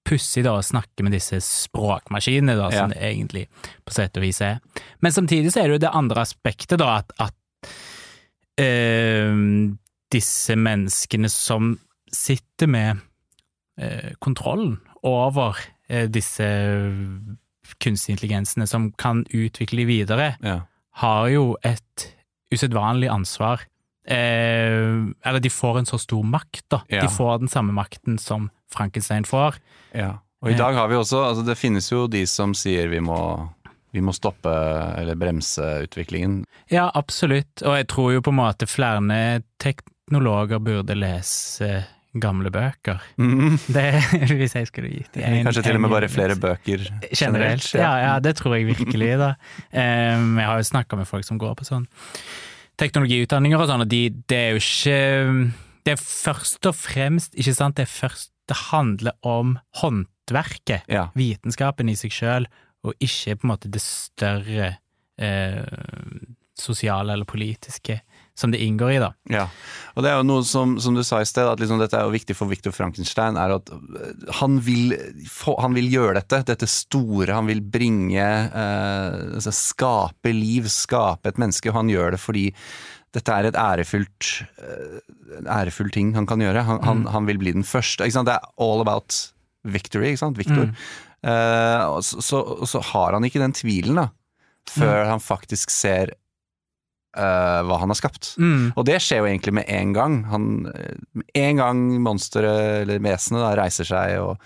[0.07, 2.95] pussig da å snakke med disse språkmaskinene, da, som Ja.
[2.95, 3.43] det egentlig
[3.85, 4.59] på sett og vis er.
[4.99, 7.69] Men samtidig så er det jo det andre aspektet, da, at, at
[8.61, 9.77] ehm,
[10.11, 11.75] disse menneskene som
[12.11, 12.97] sitter med
[13.81, 15.55] uh, kontrollen over
[15.91, 16.49] uh, disse
[17.79, 20.61] kunstige intelligensene, som kan utvikle videre, ja.
[21.03, 22.07] har jo et
[22.51, 23.63] usedvanlig ansvar.
[24.07, 26.81] Eh, eller de får en så stor makt, da.
[26.89, 27.05] Ja.
[27.05, 29.59] De får den samme makten som Frankenstein får.
[29.93, 30.17] Ja.
[30.41, 33.19] Og i dag har vi også altså Det finnes jo de som sier vi må,
[33.93, 34.51] vi må stoppe
[34.97, 36.41] eller bremse utviklingen.
[36.71, 37.61] Ja, absolutt.
[37.61, 39.21] Og jeg tror jo på en måte flere
[39.61, 41.83] teknologer burde lese
[42.19, 42.99] gamle bøker.
[43.75, 43.85] Det,
[44.35, 46.83] hvis jeg skulle gitt de en- Kanskje til og med bare flere bøker
[47.15, 49.29] Generelt, ja, ja, det tror jeg virkelig, da.
[49.71, 51.85] Um, jeg har jo snakka med folk som går på sånn
[52.81, 54.97] teknologiutdanninger og sånn, og de, det er jo ikke
[55.85, 61.07] Det er først og fremst, ikke sant, det først Det handler om håndverket, Ja.
[61.15, 62.47] vitenskapen i seg sjøl,
[62.83, 64.73] og ikke på en måte det større
[65.21, 65.61] eh,
[66.57, 68.01] sosiale eller politiske
[68.37, 69.11] som det inngår i, da.
[69.31, 69.45] Ja,
[69.95, 72.07] og det er jo noe som, som du sa i sted, at liksom dette er
[72.07, 74.95] jo viktig for Victor Frankenstein, er at øh, han vil,
[75.29, 81.33] få, han vil gjøre dette, dette store, han vil bringe, eh, altså skape liv, skape
[81.33, 82.47] et menneske, og han gjør det fordi
[83.11, 84.31] dette er et ærefullt,
[84.63, 84.99] eh,
[85.41, 86.63] en ærefull ting han kan gjøre.
[86.67, 88.07] Han, han, han vil bli den første.
[88.07, 89.17] Det er all about
[89.67, 90.39] victory, ikke sant?
[90.39, 90.71] Victor.
[91.21, 94.07] Eh, og så, så, så har han ikke den tvilen, da,
[94.71, 96.15] før han faktisk ser
[97.17, 98.35] eh, hva han har skapt.
[98.37, 98.73] Mm.
[98.75, 100.23] Og det skjer jo egentlig med en gang.
[100.31, 104.37] Han, eh, med en gang monsteret, eller vesenet, da, reiser seg og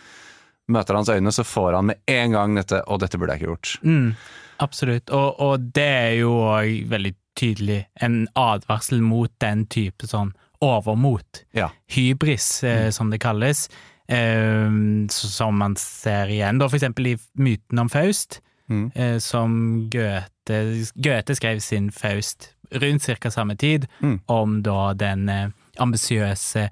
[0.67, 3.51] møter hans øyne, så får han med en gang dette 'Å, dette burde jeg ikke
[3.51, 3.83] gjort'.
[3.83, 4.15] Mm,
[4.59, 10.33] absolutt, og, og det er jo òg veldig tydelig en advarsel mot den type sånn
[10.63, 11.43] overmot.
[11.53, 11.69] Ja.
[11.91, 13.67] Hybris, eh, som det kalles,
[14.09, 14.69] eh,
[15.11, 18.91] som man ser igjen da, for eksempel i myten om Faust, Mm.
[18.95, 24.19] eh, som Goethe, Goethe skrev sin Faust rundt cirka samme tid, Mm.
[24.27, 26.69] om da den eh, ambisiøse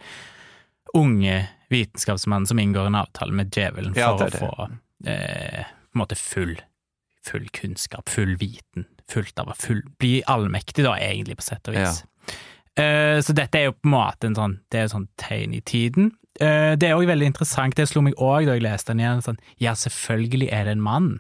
[0.94, 4.70] unge vitenskapsmannen som inngår en avtale med djevelen for Ja, det å er få
[5.10, 6.56] eh, på en måte full,
[7.26, 12.04] full kunnskap, full viten, fullt av full, bli allmektig da, egentlig, på sett og vis.
[12.80, 15.54] Eh, så dette er jo på en måte en sånn, det er jo sånn tegn
[15.58, 16.12] i tiden.
[16.42, 19.22] Eh, det er òg veldig interessant, det slo meg òg da jeg leste den igjen,
[19.26, 21.12] sånn, ja, selvfølgelig er det en mann.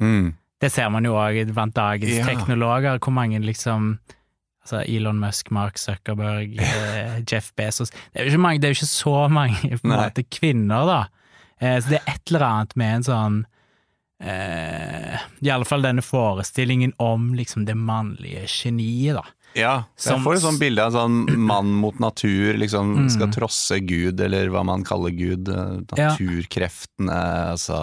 [0.00, 0.34] Mm.
[0.60, 2.24] Det ser man jo òg blant dagens Ja.
[2.26, 3.98] teknologer, hvor mange liksom
[4.68, 8.74] Altså Elon Musk, Mark Zuckerberg, eh, Jeff Bezos Det er jo ikke, mange, det er
[8.74, 10.98] jo ikke så mange måte kvinner, da.
[11.60, 13.38] Eh, så det er et eller annet med en sånn
[14.20, 19.24] eh, fall denne forestillingen om liksom det mannlige geniet, da.
[19.56, 23.08] Ja, jeg får et sånt bilde av en sånn mann mot natur, liksom Mm.
[23.10, 25.48] skal trosse Gud, eller hva man kaller Gud.
[25.48, 26.10] eh, Ja.
[26.12, 27.16] Naturkreftene,
[27.56, 27.78] altså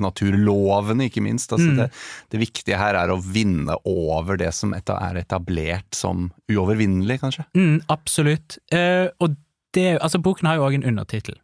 [0.00, 1.52] naturlovene, ikke minst.
[1.52, 1.76] Altså, Mm.
[1.76, 1.90] det,
[2.30, 4.80] det viktige her er å vinne over det som er
[5.20, 7.44] etablert som uovervinnelig, kanskje.
[7.56, 8.58] Mm, absolutt.
[8.72, 9.36] Eh, og
[9.72, 11.36] det, altså boken har jo òg en undertittel.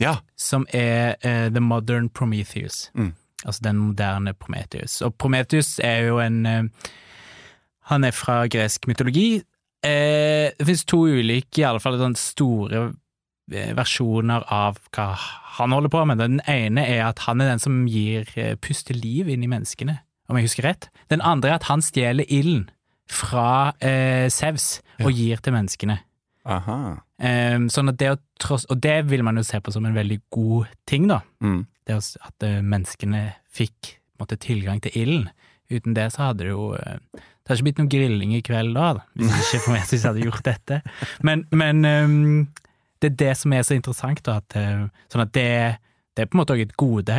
[0.00, 0.16] Ja.
[0.36, 2.90] som er eh, The Modern Prometheus.
[2.96, 3.12] Mm.
[3.46, 5.00] Altså den moderne Prometheus.
[5.02, 6.62] Og Prometheus er jo en eh,
[7.90, 9.42] Han er fra gresk mytologi.
[9.82, 12.84] Eh, det finnes to ulike, i alle fall sånn store
[13.50, 15.08] eh, versjoner av hva
[15.58, 16.22] han holder på med.
[16.22, 19.98] Den ene er at han er den som gir eh, puste liv inn i menneskene,
[20.30, 20.88] om jeg husker rett.
[21.10, 22.68] Den andre er at han stjeler ilden
[23.12, 25.98] fra eh, Sevs og gir til menneskene.
[26.48, 26.78] Aha.
[27.22, 29.94] Um, sånn at det å tross, og det vil man jo se på som en
[29.94, 31.20] veldig god ting, da.
[31.44, 31.60] Mm.
[31.86, 35.28] Det at eh, menneskene fikk måtte, tilgang til ilden.
[35.72, 38.76] Uten det så hadde det jo eh, Det hadde ikke blitt noe grilling i kveld
[38.76, 40.76] da, hvis hvis ikke for meg hvis jeg hadde gjort dette.
[41.26, 42.44] Men, men um,
[43.02, 44.38] det er det som er så interessant, da.
[44.38, 45.48] At, eh, sånn at det,
[46.14, 47.18] det er på en måte òg et gode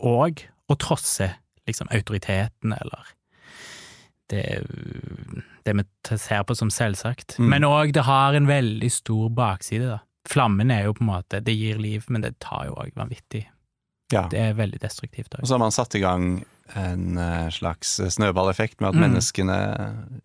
[0.00, 1.28] òg å trosse
[1.70, 3.14] liksom autoriteten, eller
[4.30, 4.42] det,
[5.66, 5.84] det vi
[6.18, 7.38] ser på som selvsagt.
[7.38, 7.48] Mm.
[7.54, 10.00] Men òg det har en veldig stor bakside, da.
[10.30, 13.46] Flammen er jo på en måte Det gir liv, men det tar jo òg vanvittig.
[14.12, 14.26] Ja.
[14.30, 16.42] Det er veldig destruktivt Og så har man satt i gang
[16.76, 19.00] en eh, slags snøballeffekt med at Mm.
[19.06, 19.56] menneskene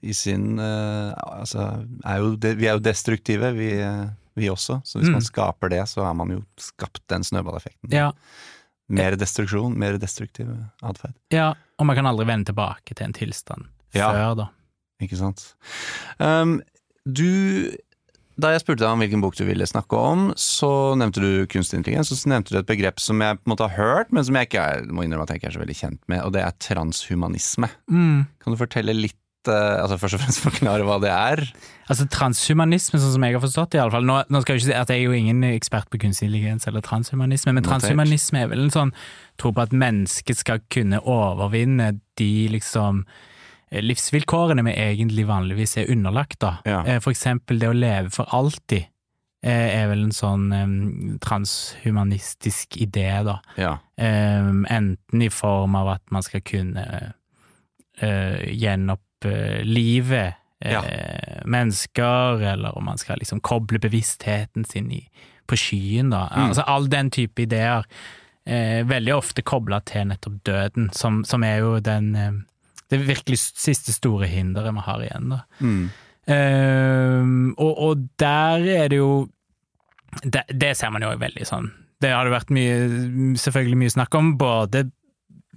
[0.03, 3.53] i sin eh, Altså, er jo vi er jo destruktive.
[3.55, 4.05] Vi, eh,
[4.35, 4.81] vi også.
[4.85, 5.13] Så hvis Mm.
[5.13, 7.91] man skaper det, så har man jo skapt den snøballeffekten.
[7.91, 8.11] Ja,
[8.87, 10.47] Mer destruksjon, mer destruktiv
[10.83, 11.13] atferd.
[11.31, 14.11] ja, og man kan aldri vende tilbake til en tilstand Ja.
[14.11, 14.49] før, da.
[15.01, 15.55] Ikke sant.
[16.19, 16.61] Um,
[17.11, 17.71] du
[18.35, 20.69] Da jeg spurte deg om hvilken bok du ville snakke om, så
[20.99, 23.67] nevnte du kunstig intelligens, og så nevnte du et begrep som jeg på en måte
[23.69, 25.77] har hørt, men som jeg ikke er, må innrømme at jeg ikke er så veldig
[25.79, 27.69] kjent med, og det er transhumanisme.
[27.87, 28.25] Mm.
[28.43, 31.43] Kan du fortelle litt eh, altså Først og fremst forklare hva det er?
[31.87, 34.09] Altså Transhumanisme, sånn som jeg har forstått det, i alle fall.
[34.09, 36.67] Nå, nå skal jeg ikke si at jeg er jo ingen ekspert på kunstig intelligens
[36.67, 38.91] eller transhumanisme, men transhumanisme er vel en sånn
[39.39, 43.05] tro på at mennesket skal kunne overvinne de liksom
[43.71, 46.57] livsvilkårene vi egentlig vanligvis er underlagt, da.
[46.65, 46.83] Ja.
[46.85, 48.85] Eh, For eksempel det å leve for alltid
[49.43, 53.39] eh, er vel en sånn um, transhumanistisk idé, da.
[53.57, 53.77] Ja.
[53.97, 56.85] Um, enten i form av at man skal kunne
[58.01, 60.81] uh, gjenopplive uh, Ja.
[61.45, 65.01] mennesker, eller om man skal liksom koble bevisstheten sin i,
[65.47, 66.23] på skyen, da.
[66.31, 66.47] Mm.
[66.47, 67.85] Altså all den type ideer.
[68.47, 72.15] Eh, veldig ofte kobla til nettopp døden, som, som er jo den
[72.91, 75.39] det virkelig siste store hinderet vi har igjen, da.
[75.59, 75.85] Mm.
[76.25, 79.27] Uh, og, og der er det jo
[80.23, 81.67] det, det ser man jo veldig sånn
[82.01, 82.79] Det har det vært mye,
[83.37, 84.87] selvfølgelig mye snakk om, både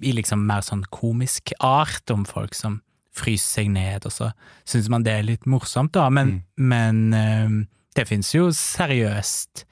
[0.04, 2.82] i liksom mer sånn komisk art, om folk som
[3.16, 4.28] fryser seg ned, og så
[4.68, 7.56] syns man det er litt morsomt, da, men, men uh,
[7.96, 9.64] det finnes jo seriøst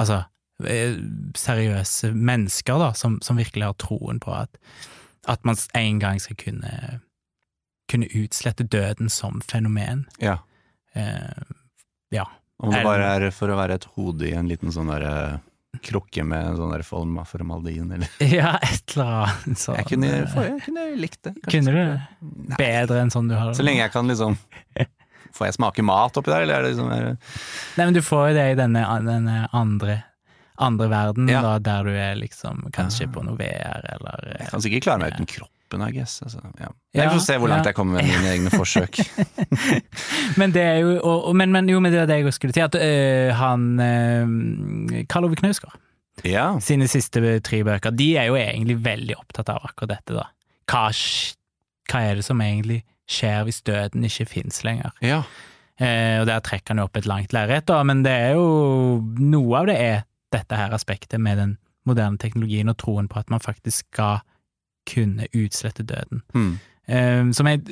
[0.00, 0.22] Altså
[0.64, 0.94] eh,
[1.36, 4.54] seriøse mennesker, da, som, som virkelig har troen på at,
[5.28, 7.00] at man en gang skal kunne
[7.90, 10.06] kunne utslette døden som fenomen.
[10.22, 10.38] ja.
[10.94, 11.42] Eh,
[12.10, 12.26] ja.
[12.56, 15.40] Om det bare er for å være et hode i en liten sånn derre
[15.86, 19.78] krukke med en sånn der forma formaldin, eller ja, et eller annet sånt.
[19.78, 21.34] jeg kunne, for, jeg kunne likt det.
[21.38, 21.52] kanskje.
[21.54, 22.58] Kunne du det?
[22.58, 23.56] Bedre enn sånn du har det?
[23.56, 24.36] Så lenge jeg kan liksom
[25.30, 27.04] Får jeg smake mat oppi der, eller er det liksom er,
[27.78, 30.00] Nei, men du får jo det i denne, denne andre,
[30.60, 31.40] andre verden, Ja.
[31.42, 33.12] da, der du er liksom kanskje ja.
[33.14, 36.18] på noe VR, eller Jeg kan sikkert klare meg uten kroppen, I guess.
[36.22, 36.68] Altså, ja.
[36.94, 38.98] Jeg får se hvor langt jeg kommer med mine egne forsøk.
[40.40, 42.62] Men det er jo og, men, men jo, men det er det jeg skulle si,
[42.64, 45.76] at øh, han øh, Karl Ove Knausgård
[46.26, 46.58] Ja.
[46.60, 50.26] sine siste tre bøker, de er jo egentlig veldig opptatt av akkurat dette, da.
[50.70, 50.90] Hva,
[51.90, 54.92] hva er det som egentlig skjer hvis døden ikke fins lenger?
[55.02, 55.22] ja.
[55.80, 59.62] Eh, og der trekker han jo opp et langt lerret, men det er jo Noe
[59.62, 60.02] av det er
[60.34, 61.56] dette her aspektet med den
[61.88, 64.20] moderne teknologien og troen på at man faktisk skal
[64.88, 66.22] kunne utslette døden.
[66.34, 66.58] Mm.
[66.90, 67.62] Um, som jeg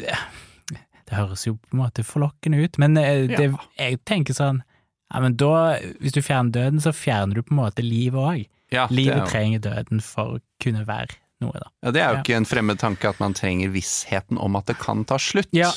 [1.08, 3.48] Det høres jo på en måte forlokkende ut, men det, ja.
[3.78, 4.60] jeg tenker sånn
[5.08, 8.42] ja, men da, Hvis du fjerner døden, så fjerner du på en måte livet òg.
[8.68, 11.70] Ja, Livet er jo, trenger døden for å kunne være noe, da.
[11.86, 14.76] ja, det er jo ikke en fremmed tanke at man trenger vissheten om at det
[14.82, 15.48] kan ta slutt.
[15.56, 15.70] Ja.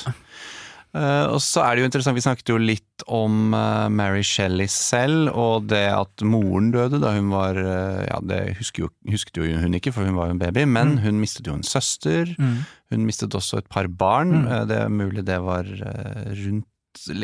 [0.92, 4.68] Eh, og så er det jo interessant, vi snakket jo litt om uh, Mary Shelley
[4.70, 8.40] selv, og det at moren døde da hun var uh, Ja, det
[8.76, 11.56] jo, husket jo hun ikke, for hun var jo en baby, men hun mistet jo
[11.56, 12.34] en søster.
[12.36, 12.60] Mm.
[12.92, 14.44] Hun mistet også et par barn.
[14.44, 14.52] Mm.
[14.68, 16.68] Det er mulig det var rundt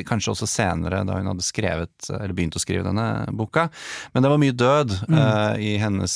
[0.09, 3.67] Kanskje også senere, da hun hadde skrevet, eller begynt å skrive denne boka.
[4.15, 6.15] Men det var mye død eh, i hennes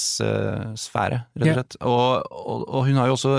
[0.80, 1.76] sfære, rett og slett.
[1.76, 1.90] Yeah.
[1.92, 3.34] Og, og, og hun har jo også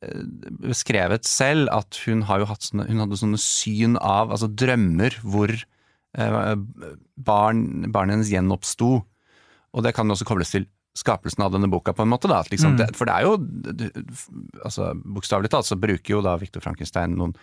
[0.00, 6.56] beskrevet selv at hun jo sånne, hun hadde sånne syn av, altså drømmer, hvor eh,
[7.18, 9.04] barn, barnet hennes gjenoppsto.
[9.74, 12.26] Og det kan også kobles til skapelsen av denne boka, på en måte.
[12.30, 12.78] da, liksom, Mm.
[12.78, 13.36] det, For det er jo
[14.64, 17.34] altså Bokstavelig talt så bruker jo da Viktor Frankenstein noen,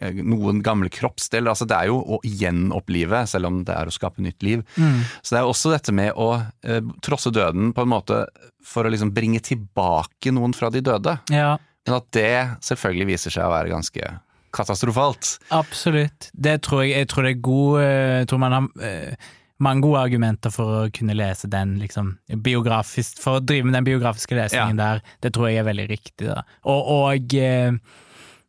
[0.00, 1.50] eh, noen gamle kroppsdeler.
[1.50, 4.64] altså Det er jo å gjenopplive, selv om det er å skape nytt liv.
[4.76, 5.02] Mm.
[5.22, 8.26] Så det er også dette med å eh, trosse døden på en måte
[8.64, 11.18] for å liksom bringe tilbake noen fra de døde.
[11.30, 11.58] ja.
[11.86, 14.10] Men at det selvfølgelig viser seg å være ganske
[14.52, 15.36] katastrofalt.
[15.54, 16.28] Absolutt.
[16.32, 19.30] Det tror jeg, jeg tror det er god eh, Jeg tror man har eh,
[19.62, 23.86] mange gode argumenter for å kunne lese den, liksom, biografisk, for å drive med den
[23.86, 25.02] biografiske lesningen der.
[25.22, 26.42] Det tror jeg er veldig riktig, da.
[26.66, 27.76] Og, og eh,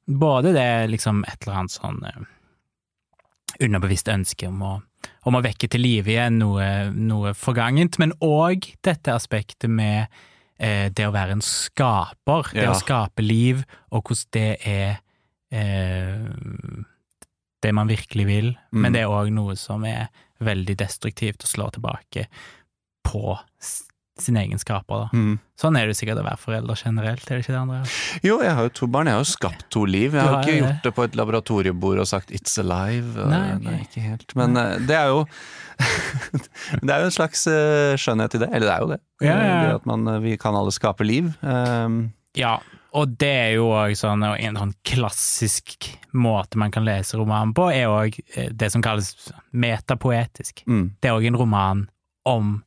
[0.06, 2.02] både det, liksom, et eller annet sånn
[3.62, 4.74] underbevisst ønske om å,
[5.30, 10.10] om å vekke til live igjen noe, noe forgangent, men òg dette aspektet med
[10.63, 12.71] eh, det å være en skaper, det Ja.
[12.71, 14.99] å skape liv, og hvordan det er
[15.52, 16.84] eh,
[17.63, 18.82] det man virkelig vil, Mm.
[18.82, 20.08] men det er òg noe som er
[20.43, 22.26] veldig destruktivt og slår tilbake
[23.06, 23.38] på
[24.19, 25.06] s- egenskaper.
[25.06, 25.10] Da.
[25.17, 25.39] Mm.
[25.60, 27.93] Sånn er det sikkert å være forelder generelt, er det ikke det, Andreas?
[28.23, 29.08] Jo, jeg har jo to barn.
[29.08, 30.13] Jeg har jo skapt to liv.
[30.13, 33.15] Jeg har har ikke gjort det på et laboratoriebord og sagt 'it's alive'.
[33.30, 33.71] Nei, okay.
[33.71, 34.36] Nei, ikke helt.
[34.36, 34.78] Men Nei.
[34.86, 35.26] det er jo
[36.84, 38.49] Det er jo en slags eh, skjønnhet i det.
[38.54, 38.99] Eller det er jo det.
[39.21, 39.62] Ja, ja, ja.
[39.67, 41.34] Det at man, eh, vi kan alle skape liv.
[41.41, 42.58] Um, Ja,
[42.93, 47.67] og det er jo òg sånn en sånn klassisk måte man kan lese romanen på,
[47.73, 48.17] er òg
[48.58, 50.63] det som kalles metapoetisk.
[50.65, 50.91] Mm.
[51.02, 51.84] Det er òg en roman
[52.26, 52.63] om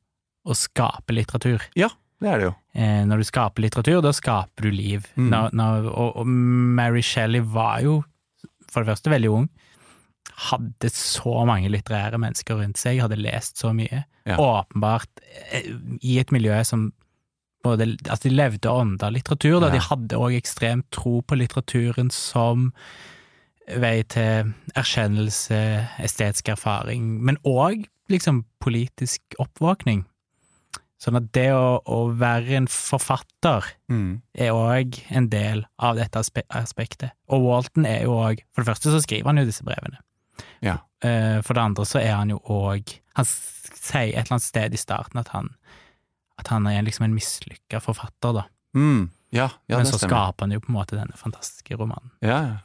[0.47, 1.65] å skape litteratur.
[1.79, 1.91] Ja,
[2.23, 2.53] det er det jo.
[2.79, 5.09] Eh, når du skaper litteratur, da skaper du liv.
[5.19, 5.31] Mm.
[5.33, 6.29] Når, når, og, og
[6.79, 8.01] Mary Shelley var jo
[8.71, 9.49] for det første veldig ung.
[10.51, 14.05] Hadde så mange litterære mennesker rundt seg, hadde lest så mye.
[14.27, 14.39] Ja.
[14.43, 16.91] Åpenbart eh, i et miljø som
[17.67, 19.71] både Altså, de levde ånda litteratur, da.
[19.71, 19.75] Ja.
[19.75, 22.71] De hadde òg ekstremt tro på litteraturen som
[23.67, 25.59] vei til erkjennelse,
[25.99, 30.05] estetisk erfaring, men òg liksom politisk oppvåkning.
[31.03, 34.23] Sånn at det å, å være en forfatter Mm.
[34.35, 37.13] er òg en del av dette aspe aspektet.
[37.29, 39.99] Og Walton er jo òg For det første så skriver han jo disse brevene.
[40.65, 40.79] Ja.
[41.05, 44.75] Eh, For det andre så er han jo òg Han sier et eller annet sted
[44.75, 45.51] i starten at han
[46.39, 48.47] At han er liksom en mislykka forfatter, da.
[48.77, 49.11] Mm.
[49.33, 50.13] Ja, ja, Men så stemmer.
[50.33, 52.11] skaper han jo på en måte denne fantastiske romanen.
[52.23, 52.57] Ja, ja.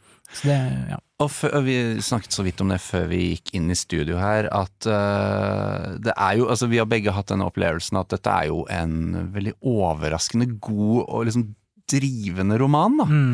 [0.42, 0.58] Det,
[0.94, 0.98] ja.
[1.22, 4.48] Og og vi snakket så vidt om det før vi gikk inn i studio her,
[4.50, 8.50] at uh, det er jo Altså, vi har begge hatt denne opplevelsen at dette er
[8.50, 11.50] jo en veldig overraskende god og liksom
[11.92, 13.08] drivende roman, da.
[13.10, 13.34] Mm.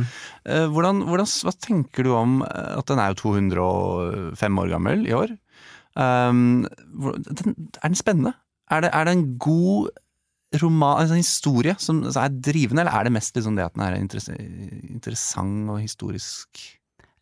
[0.49, 5.05] Uh, hvordan, hvordan, hva tenker du om eh, at den er jo 205 år gammel
[5.07, 5.35] i år?
[5.97, 6.65] Um,
[6.97, 8.33] den, er den spennende?
[8.69, 9.89] Er det, er det en god
[10.61, 13.75] roman, altså en historie som altså er drivende, eller er det mest liksom det at
[13.75, 16.61] den er interess interessant og historisk?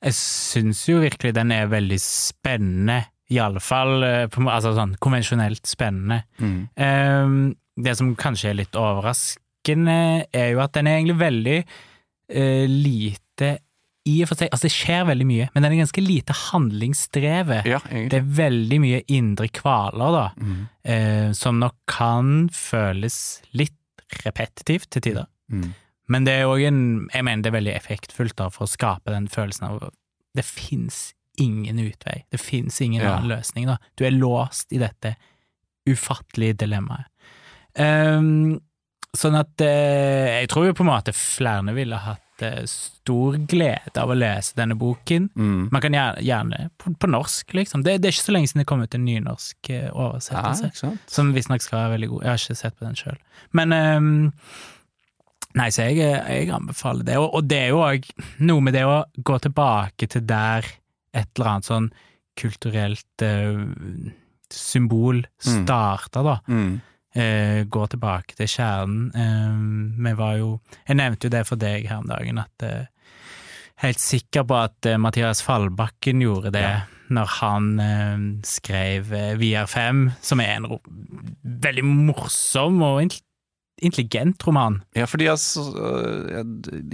[0.06, 3.00] Jeg syns jo virkelig den er veldig spennende,
[3.34, 6.20] iallfall altså sånn konvensjonelt spennende.
[6.38, 6.60] Mm.
[6.78, 7.40] Ehm,
[7.76, 11.58] det som kanskje er litt overraskende, er jo at den er egentlig veldig
[12.30, 13.56] eh, lite
[14.06, 17.66] i og for seg Altså, det skjer veldig mye, men den er ganske lite handlingsdrevet.
[17.66, 20.68] Ja, Det er veldig mye indre kvaler, da, Mm.
[20.86, 23.74] eh, som nok kan føles litt
[24.24, 25.26] repetitivt til tider.
[25.52, 25.74] Mm.
[26.08, 26.82] Men det er òg en
[27.14, 29.90] Jeg mener det er veldig effektfullt da, for å skape den følelsen av
[30.36, 32.24] Det fins ingen utvei.
[32.32, 33.16] Det fins ingen Ja.
[33.18, 33.78] annen løsning, da.
[33.98, 35.16] Du er låst i dette
[35.90, 37.06] ufattelige dilemmaet.
[37.78, 38.62] Um,
[39.16, 44.00] sånn at eh, jeg tror jo på en måte flere ville hatt eh, stor glede
[44.02, 45.30] av å lese denne boken.
[45.36, 45.70] Mm.
[45.72, 47.84] Man kan gjerne, gjerne på, på norsk, liksom.
[47.84, 50.72] Det, det er ikke så lenge siden det kom ut en nynorsk eh, oversettelse.
[50.84, 50.94] ja?
[51.08, 52.24] Som visstnok skal være veldig god.
[52.24, 53.20] Jeg har ikke sett på den sjøl.
[53.56, 54.16] Men ehm,
[55.56, 57.16] Nei, så jeg, jeg anbefaler det.
[57.22, 58.08] Og, og det er jo òg
[58.44, 60.68] noe med det å gå tilbake til der
[61.16, 61.86] et eller annet sånn
[62.36, 63.62] kulturelt eh,
[64.52, 66.34] symbol starta, da.
[66.52, 66.74] Mm.
[67.16, 69.06] Eh, gå tilbake til kjernen.
[69.16, 70.50] Eh, vi var jo
[70.90, 72.84] Jeg nevnte jo det for deg her om dagen, at eh,
[73.84, 76.82] Helt sikker på at eh, Mathias Fallbakken gjorde det Ja.
[77.16, 80.82] når han eh, skrev eh, VR5, som er en ro
[81.66, 83.02] veldig morsom og
[83.84, 84.78] intelligent roman.
[84.96, 86.46] Ja, for de øh, Jeg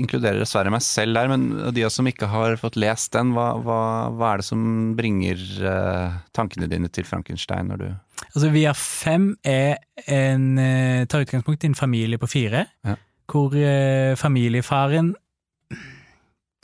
[0.02, 3.80] inkluderer dessverre meg selv der, men de som ikke har fått lest den, hva, hva,
[4.18, 7.88] hva er det som bringer øh, tankene dine til Frankenstein når du
[8.22, 12.96] Altså, VR5 er en eh, tar utgangspunkt i en familie på fire, Ja.
[13.32, 13.54] hvor
[14.20, 15.14] familiefaren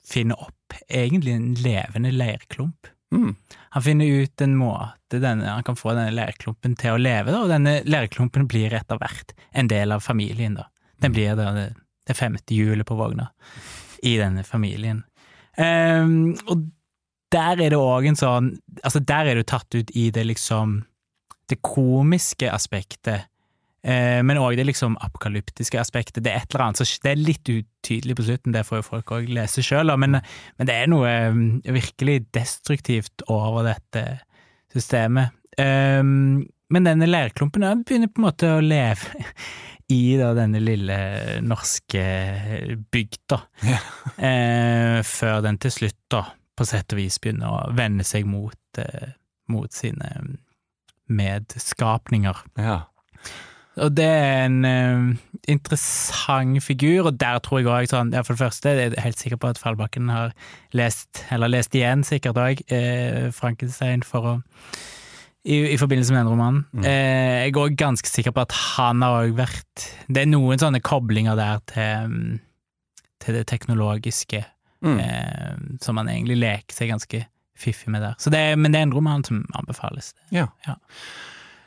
[0.08, 2.88] finner opp egentlig en levende leirklump.
[3.14, 3.36] Mm.
[3.76, 7.44] Han finner ut en måte denne, han kan få denne leirklumpen til å leve, da,
[7.44, 10.58] og denne leirklumpen blir etter hvert en del av familien.
[10.58, 10.68] da.
[11.04, 11.68] Den blir da det,
[12.08, 13.30] det femte hjulet på vogna
[14.04, 15.04] i denne familien.
[15.58, 16.68] Um, og
[17.34, 18.52] der er det òg en sånn
[18.86, 20.84] Altså, der er det tatt ut i det liksom
[21.50, 23.26] det komiske aspektet,
[23.88, 26.24] men òg det liksom apokalyptiske aspektet.
[26.26, 28.88] Det er et eller annet, så det er litt utydelig på slutten, det får jo
[28.90, 30.18] folk òg lese sjøl, men,
[30.60, 31.46] men det er noe mm,
[31.78, 34.04] virkelig destruktivt over dette
[34.76, 35.32] systemet.
[35.58, 39.24] Um, men denne leirklumpen begynner på en måte å leve
[39.96, 40.98] i da, denne lille
[41.48, 42.04] norske
[42.92, 43.78] bygda, Ja.
[44.20, 46.26] eh, før den til slutt, da,
[46.60, 49.14] på sett og vis begynner å vende seg mot, eh,
[49.48, 50.12] mot sine
[51.08, 52.44] medskapninger.
[52.60, 52.82] Ja.
[53.78, 55.16] Og det er en uh,
[55.48, 59.20] interessant figur, og der tror jeg òg sånn ja, For det første er jeg helt
[59.22, 60.34] sikker på at Fallbakken har
[60.74, 64.36] lest, eller lest igjen sikkert òg, uh, Frankenstein for å
[65.48, 66.66] i, i forbindelse med den romanen.
[66.84, 70.60] Eh, jeg er òg ganske sikker på at han har òg vært Det er noen
[70.60, 72.34] sånne koblinger der til, mm,
[73.24, 74.44] til det teknologiske,
[74.84, 75.00] Mm.
[75.00, 77.24] eh, som han egentlig leker seg ganske
[77.58, 78.14] fiffig med der.
[78.22, 80.12] Så det er, men det er en roman som anbefales.
[80.32, 80.46] ja.
[80.68, 80.76] Ja.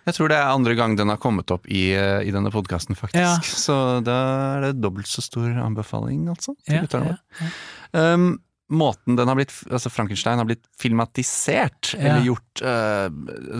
[0.09, 2.97] Jeg tror det er andre gang den har kommet opp i, øh, i denne podkasten,
[2.99, 3.21] faktisk.
[3.21, 3.39] Ja.
[3.41, 3.75] Så
[4.07, 4.21] da
[4.59, 6.57] er det dobbelt så stor anbefaling, altså.
[6.67, 7.51] Til Ja, ja.
[7.91, 8.39] Um,
[8.71, 13.09] måten den har blitt, altså Frankenstein har blitt filmatisert, eller gjort uh,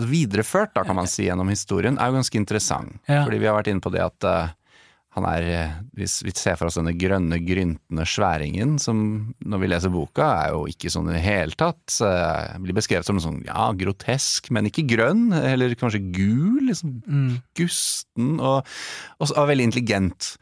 [0.07, 2.95] videreført, da kan man si, gjennom historien, er jo ganske interessant.
[3.09, 4.53] Fordi vi har vært inne på det at øh,
[5.11, 9.01] han er eh, Hvis vi ser for oss denne grønne, gryntende sværingen som
[9.43, 11.97] når vi leser boka, er jo ikke sånn i det hele tatt.
[12.05, 16.61] Eh, Blir beskrevet som sånn ja, grotesk, men ikke grønn, eller kanskje gul.
[16.69, 16.95] liksom
[17.59, 18.63] Gusten og,
[19.19, 20.35] og, og veldig intelligent.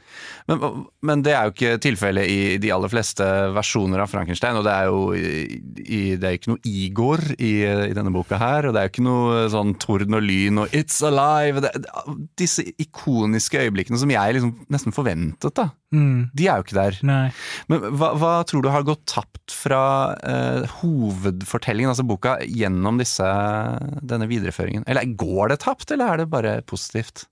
[0.49, 4.67] Men, men det er jo ikke tilfellet i de aller fleste versjoner av Frankenstein, og
[4.67, 7.53] det er jo i, det er ikke noe Igor i,
[7.89, 10.77] i denne boka her, og det er jo ikke noe sånn torden og lyn og
[10.77, 11.65] It's alive!
[11.65, 11.73] Det,
[12.39, 15.69] disse ikoniske øyeblikkene som jeg liksom nesten forventet, da.
[15.95, 16.29] Mm.
[16.35, 16.99] De er jo ikke der.
[17.07, 17.25] Nei.
[17.71, 19.81] Men hva, hva tror du har gått tapt fra
[20.19, 23.27] eh, hovedfortellingen, altså boka, gjennom disse,
[24.01, 24.85] denne videreføringen?
[24.89, 27.25] Eller går det tapt, eller er det bare positivt?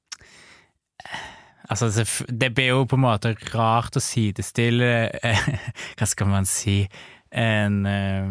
[1.70, 5.48] Altså, det blir jo på en måte rart å sidestille eh,
[6.00, 6.80] Hva skal man si
[7.28, 8.30] En, eh,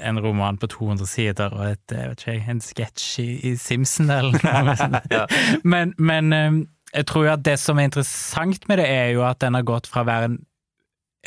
[0.00, 4.10] en roman på 200 sider og et, jeg vet ikke, en sketsj i, i Simpson
[4.10, 5.14] eller noe sånt.
[5.62, 6.58] Men, men eh,
[6.94, 9.66] jeg tror jo at det som er interessant med det, er jo at den har
[9.66, 10.38] gått fra å være en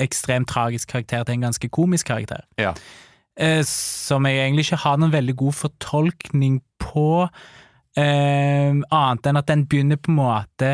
[0.04, 2.46] ekstremt tragisk karakter til en ganske komisk karakter.
[2.60, 2.74] Ja.
[3.38, 7.28] Eh, som jeg egentlig ikke har noen veldig god fortolkning på,
[7.98, 10.74] eh, annet enn at den begynner på en måte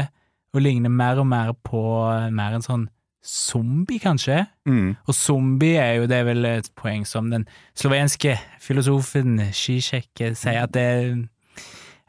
[0.56, 1.82] å ligne mer og mer på
[2.12, 2.88] eh, mer en sånn
[3.24, 4.46] zombie, kanskje.
[4.68, 4.96] Mm.
[5.06, 7.46] Og zombie er jo det er vel et poeng som den
[7.78, 10.88] slovenske filosofen Zizek sier at det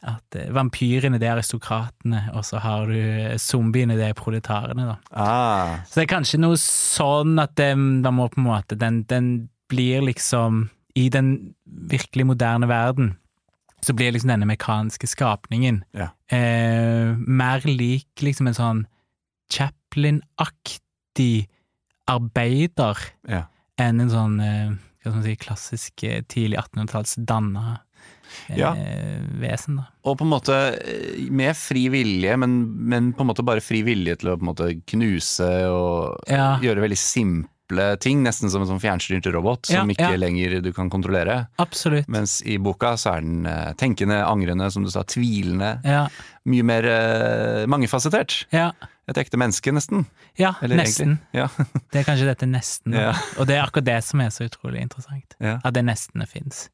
[0.03, 4.87] at eh, vampyrene det er aristokratene, og så har du eh, zombiene det er proletarene,
[4.89, 4.97] da.
[5.13, 7.73] Ah, Så det er kanskje noe sånn at det,
[8.05, 13.17] da må på en måte den, den blir liksom I den virkelig moderne verden
[13.81, 16.11] så blir liksom denne mekaniske skapningen Ja.
[16.29, 18.81] eh, mer lik liksom en sånn
[20.01, 21.49] Chaplin-aktig
[22.11, 22.99] arbeider
[23.29, 23.45] ja.
[23.81, 24.71] enn en sånn eh,
[25.01, 27.79] hva skal man si, klassisk eh, tidlig 1800-talls danna
[28.57, 28.73] Ja.
[29.41, 29.87] vesen, da.
[30.05, 32.61] Og på en måte eh, med fri vilje, men,
[32.91, 36.59] men på en måte bare fri vilje til å på en måte knuse og Ja.
[36.63, 37.47] gjøre veldig simple
[38.03, 40.19] ting, nesten som en sånn fjernstyrt robot som Ja, ikke ja.
[40.19, 41.45] lenger du kan kontrollere.
[41.63, 42.09] Absolutt.
[42.11, 45.77] Mens i boka så er den eh, tenkende, angrende, som du sa, tvilende.
[45.87, 46.09] Ja.
[46.51, 48.47] Mye mer uh, mangefasettert.
[48.51, 48.73] Ja.
[49.11, 50.05] Et ekte menneske, nesten.
[50.39, 51.19] ja Eller nesten.
[51.35, 51.49] Ja.
[51.93, 52.95] Det er kanskje dette nesten.
[52.95, 53.13] Ja.
[53.39, 55.35] og det er akkurat det som er så utrolig interessant.
[55.39, 55.59] Ja.
[55.63, 56.69] At det nestene fins.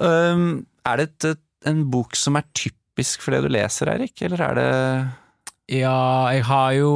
[0.00, 1.38] Um, er det et,
[1.70, 4.68] en bok som er typisk for det du leser, Eirik, eller er det
[5.80, 6.90] Ja, jeg har jo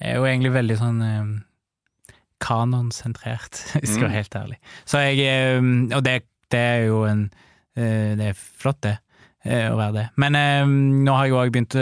[0.00, 1.32] Jeg er jo egentlig veldig sånn um,
[2.42, 4.08] kanonsentrert, hvis jeg skal Mm.
[4.10, 4.58] være helt ærlig.
[4.84, 6.16] Så jeg um, Og det,
[6.50, 7.24] det er jo en
[7.78, 8.96] uh, Det er flott, det.
[9.44, 10.06] eh, Å være det.
[10.22, 10.66] Men eh,
[11.06, 11.74] nå har jeg òg begynt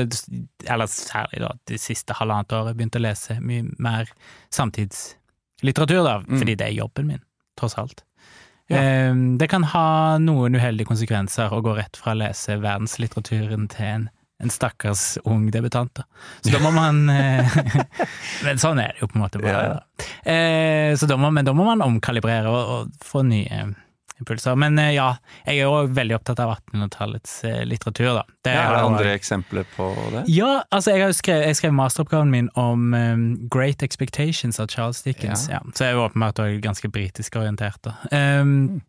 [0.68, 4.08] Eller særlig da det siste halvannet året, begynt å lese mye mer
[4.50, 6.38] samtidslitteratur, da, Mm.
[6.38, 7.20] fordi det er jobben min,
[7.56, 8.04] tross alt.
[8.70, 8.80] Ja.
[9.10, 13.86] Eh, Det kan ha noen uheldige konsekvenser å gå rett fra å lese verdenslitteraturen til
[13.90, 14.08] en,
[14.40, 15.90] en stakkars ung debutant.
[15.98, 16.04] Da.
[16.44, 17.58] Så da må man eh,
[18.46, 19.52] Men sånn er det jo på en måte bare.
[19.52, 19.78] Ja, ja.
[19.80, 20.08] Da.
[20.32, 23.64] Eh, Så da må, men da må man omkalibrere og, og få nye
[24.20, 24.56] impulser.
[24.60, 25.08] Men eh, ja,
[25.46, 28.24] jeg er jo veldig opptatt av 1800-tallets eh, litteratur, da.
[28.44, 30.24] Det ja, Er det andre eksempler på det?
[30.32, 35.48] ja, altså jeg skrevet, jeg skrev masteroppgaven min om um, Great Expectations av Charles Dickens.
[35.50, 35.60] Ja.
[35.60, 35.74] Ja.
[35.74, 37.80] Så jeg er åpenbart òg ganske britisk orientert.
[37.86, 37.96] Da.
[38.12, 38.80] Um,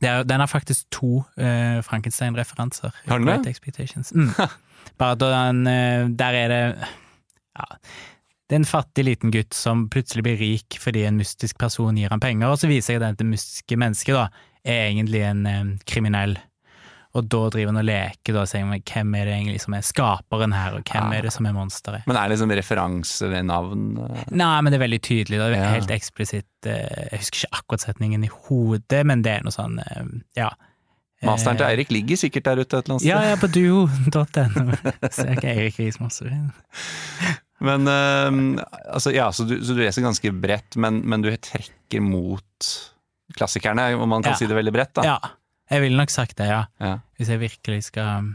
[0.00, 2.94] det er, den har faktisk to uh, Frankenstein-referanser.
[3.08, 3.28] Har den?
[3.28, 4.14] Great Expectations.
[4.16, 4.32] Mm.
[5.00, 6.62] Bare at den, uh, der er det
[7.58, 7.66] ja,
[8.50, 12.10] det er en fattig liten gutt som plutselig blir rik fordi en mystisk person gir
[12.10, 14.24] ham penger, og så viser jeg den til mystiske mennesket da,
[14.64, 16.36] er egentlig en eh, kriminell.
[17.18, 19.82] Og da driver han og leker da, og sier hvem er det egentlig som er
[19.82, 21.18] skaperen her, og hvem ja.
[21.18, 22.04] er det som er monsteret?
[22.06, 23.88] Men er det liksom referanse ved navn?
[24.30, 25.72] Nei, men det er veldig tydelig, det er Ja.
[25.74, 26.46] helt eksplisitt.
[26.70, 30.04] eh, Jeg husker ikke akkurat setningen i hodet, men det er noe sånn, eh,
[30.38, 30.50] ja.
[31.26, 33.10] Masteren til Eh, Eirik ligger sikkert der ute et eller annet sted.
[33.10, 35.10] Ja, ja, på duo.no.
[35.10, 36.30] Ser ikke Eirik Rismasse.
[37.60, 38.58] Men um,
[38.88, 42.70] altså, ja, så du, så du leser ganske bredt, men, men du trekker mot
[43.40, 45.06] klassikerne, om man kan si det veldig bredt, da.
[45.14, 45.34] Ja,
[45.70, 46.64] jeg ville nok sagt det, ja.
[46.82, 46.98] Ja.
[47.18, 48.34] Hvis jeg virkelig skal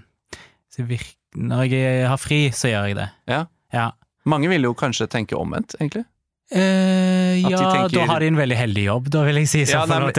[0.77, 3.09] jeg virke, Når jeg har fri, så gjør jeg det.
[3.27, 3.41] Ja.
[3.75, 3.89] Ja,
[4.25, 6.05] Mange ville jo kanskje tenke omvendt, egentlig.
[6.51, 9.79] Eh, ja tenker- da har de en veldig heldig jobb, da, vil jeg si, Ja,
[9.85, 10.13] nei, men-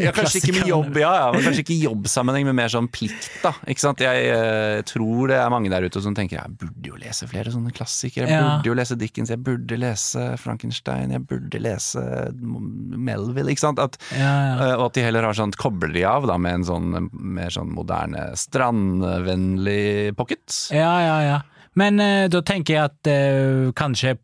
[0.00, 3.28] Ja, kanskje ikke med jobb, ja, ja, men kanskje ikke jobbsammenheng, men mer sånn plikt,
[3.42, 3.52] da.
[3.68, 3.98] Ikke sant?
[4.00, 7.52] Jeg eh, tror det er mange der ute som tenker jeg burde jo lese flere
[7.52, 8.26] sånne klassikere.
[8.26, 13.78] Jeg burde jo lese Dickens, jeg burde lese Frankenstein, jeg burde lese Melville, ikke sant?
[13.78, 17.10] At, eh, og at de heller har sånn kobler de av da med en sånn
[17.12, 20.68] mer sånn moderne strandvennlig pocket.
[20.72, 21.40] ja, ja, ja.
[21.76, 24.14] Men eh, da tenker jeg at eh, kanskje,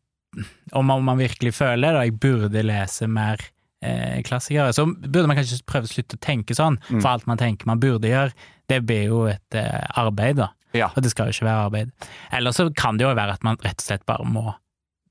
[0.72, 3.40] om man, om man virkelig føler det, jeg burde lese mer
[3.82, 7.00] eh, klassikere, så burde man kanskje prøve å slutte å tenke sånn, Mm.
[7.02, 8.32] for alt man tenker man burde gjøre,
[8.68, 10.48] det blir jo et eh, arbeid, da.
[10.72, 10.88] Ja.
[10.96, 11.90] Og det skal jo ikke være arbeid.
[12.32, 14.54] Eller så kan det jo være at man rett og slett bare må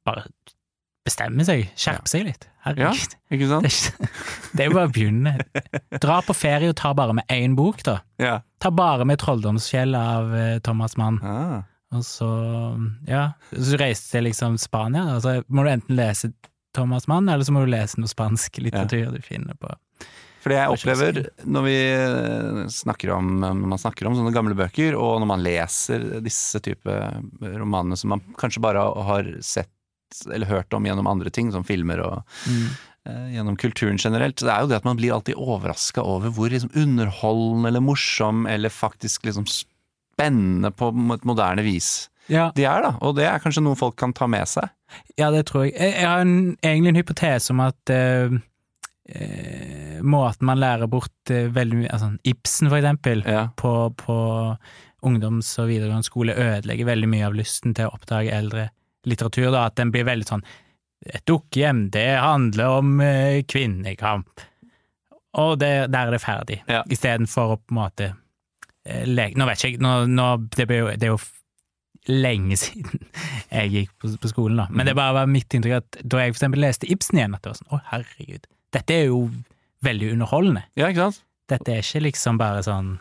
[0.08, 0.24] bare
[1.06, 2.48] bestemme seg, skjerpe seg litt.
[2.66, 3.14] Herregud.
[3.34, 3.66] Ikke sant?
[3.66, 4.10] Det, er ikke,
[4.58, 5.34] det er jo bare å begynne.
[6.02, 8.00] Dra på ferie og ta bare med én bok, da.
[8.22, 8.40] Ja.
[8.62, 11.18] Ta bare med 'Trolldomsfjellet' av eh, Thomas Mann.
[11.26, 11.62] Ah.
[11.92, 12.28] Og så,
[13.10, 15.04] ja, så reiste jeg liksom Spania.
[15.10, 15.20] Da.
[15.24, 16.32] Så må du enten lese
[16.76, 19.74] Thomas Mann, eller så må du lese noe spansk litteratur du finner på.
[20.42, 24.56] For det jeg opplever, når vi eh, snakker om, når man snakker om sånne gamle
[24.58, 26.96] bøker, og når man leser disse type
[27.44, 28.82] romanene som man kanskje bare
[29.12, 29.70] har sett
[30.32, 32.66] eller hørt om gjennom andre ting, som filmer og Mm.
[33.06, 36.50] eh, gjennom kulturen generelt, det er jo det at man blir alltid overraska over hvor
[36.50, 39.46] liksom underholdende eller morsom eller faktisk liksom
[40.22, 42.94] spennende på et moderne vis Ja, de er, da.
[43.02, 44.70] Og det er kanskje noe folk kan ta med seg.
[45.20, 45.74] ja, det tror jeg.
[45.82, 48.38] Jeg, har en, egentlig en hypotese om at eh,
[50.02, 53.48] måten man lærer bort eh, veldig mye altså Ibsen, for eksempel, Ja.
[53.58, 54.18] på, på
[55.04, 58.70] ungdoms- og videregående skole ødelegger veldig mye av lysten til å oppdage eldre
[59.10, 59.50] litteratur.
[59.52, 60.44] Da, at den blir veldig sånn
[61.02, 63.00] Et dukkehjem, det handler om
[63.50, 64.44] kvinnekamp.
[65.42, 66.60] Og det, der er det ferdig.
[66.70, 66.84] Ja.
[66.94, 68.10] Istedenfor å på en måte
[68.86, 70.28] eh, leke Nå vet jeg ikke, nå, nå,
[70.58, 71.22] det, ble jo, det er jo
[72.10, 73.04] lenge siden
[73.54, 74.68] jeg gikk på, på skolen, da.
[74.74, 77.44] Men det bare var mitt inntrykk at da jeg for eksempel leste Ibsen igjen, at
[77.46, 78.48] det var sånn Å, herregud.
[78.74, 79.20] Dette er jo
[79.86, 80.64] veldig underholdende.
[80.80, 81.24] Ja, ikke sant?
[81.52, 82.96] Dette er ikke liksom bare sånn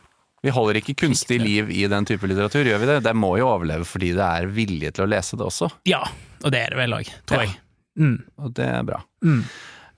[0.45, 2.99] Vi holder ikke kunstig liv i den type litteratur, gjør vi det?
[3.05, 6.01] Det må jo overleve fordi det er vilje til å lese det også, Ja,
[6.45, 7.49] og det er det vel òg, tror Ja.
[7.49, 7.59] jeg.
[8.01, 8.16] Mm.
[8.41, 9.01] og det er bra.
[9.26, 9.41] Mm.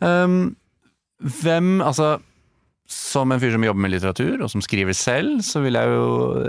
[0.03, 0.37] Um,
[1.23, 2.17] hvem, altså
[2.93, 6.07] Som en fyr som jobber med litteratur, og som skriver selv, så vil jeg jo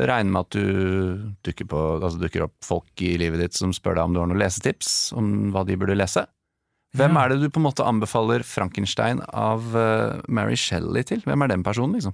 [0.09, 0.63] regne med at du
[1.45, 4.31] dukker, på, altså dukker opp folk i livet ditt som spør deg om du har
[4.31, 6.25] noen lesetips om hva de burde lese.
[6.97, 11.23] Hvem er det du på en måte anbefaler Frankenstein av eh, Mary Shelley til?
[11.25, 12.13] Hvem er den personen, liksom?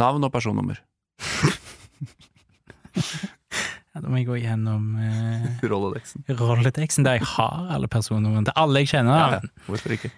[0.00, 0.80] Navn og personnummer.
[4.00, 6.24] Ja, da må jeg gå gjennom eh, Rolledexen.
[6.40, 9.20] rolleteksten der jeg har alle personnumrene til alle jeg kjenner.
[9.20, 9.64] Ja, ja.
[9.68, 10.10] Hvorfor ikke?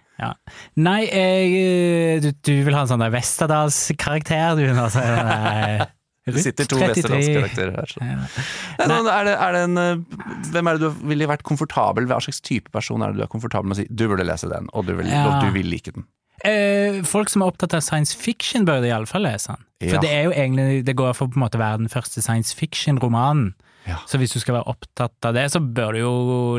[0.78, 4.68] Nei, jeg, eh, du, du vil ha en sånn Westerdals-karakter, du?
[4.78, 5.86] Altså, nei,
[6.22, 6.92] Det sitter to 33.
[6.94, 7.90] Westerdals-karakterer her.
[7.90, 7.98] Så.
[8.06, 8.86] Ja.
[8.86, 12.20] Nei, er det, er det en, eh, hvem er det du ville vært komfortabel Hva
[12.22, 14.70] slags type person er det du er komfortabel med å si du burde lese den,
[14.70, 15.24] og du vil, Ja.
[15.26, 16.06] og du vil like den?
[16.46, 19.66] Eh, folk som er opptatt av science fiction, bør iallfall lese den.
[19.82, 20.00] For Ja.
[20.02, 22.54] det er jo egentlig Det går for på en måte å være den første science
[22.54, 23.52] fiction-romanen.
[23.88, 23.98] Ja.
[24.06, 26.12] Så hvis du skal være opptatt av det, så bør du jo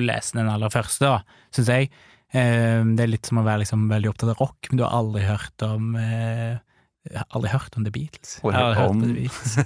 [0.03, 1.21] lese den aller første, da,
[1.55, 1.89] syns jeg.
[2.33, 4.95] Eh, det er litt som å være liksom veldig opptatt av rock, men du har
[4.97, 6.57] aldri hørt om eh,
[7.03, 8.37] jeg har aldri hørt om The Beatles.
[8.43, 9.57] Jeg har hørt hørt om- The Beatles.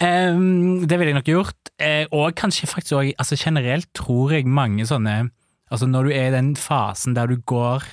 [0.00, 1.70] um, det ville jeg nok gjort.
[1.82, 5.30] Eh, og kanskje faktisk òg altså Generelt tror jeg mange sånne
[5.70, 7.84] Altså når du er i den fasen der du går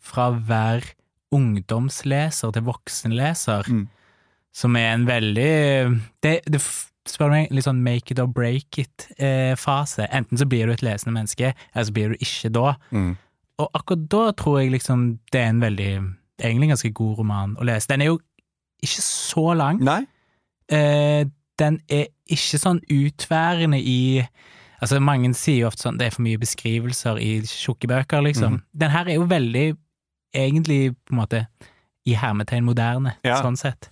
[0.00, 0.94] fra å være
[1.36, 3.88] ungdomsleser til voksenleser, Mm.
[4.52, 6.60] som er en veldig Det, det
[7.14, 10.06] spør du meg, litt sånn make it or break it-fase.
[10.10, 12.74] Enten så blir du et lesende menneske, eller så blir du ikke da.
[12.90, 13.12] Mm.
[13.60, 15.02] Og akkurat da tror jeg liksom
[15.32, 15.92] det er en veldig
[16.40, 17.84] Egentlig en ganske god roman å lese.
[17.90, 18.14] Den er jo
[18.80, 19.82] ikke så lang.
[19.84, 19.98] Nei?
[20.72, 21.26] Eh,
[21.60, 24.22] den er ikke sånn utværende i
[24.80, 28.54] Altså, mange sier jo ofte sånn det er for mye beskrivelser i tjukke bøker, liksom.
[28.54, 28.62] Mm.
[28.80, 29.64] Den her er jo veldig,
[30.32, 31.40] egentlig, på en måte,
[32.08, 33.42] i hermetegn moderne, Ja.
[33.42, 33.90] sånn sett.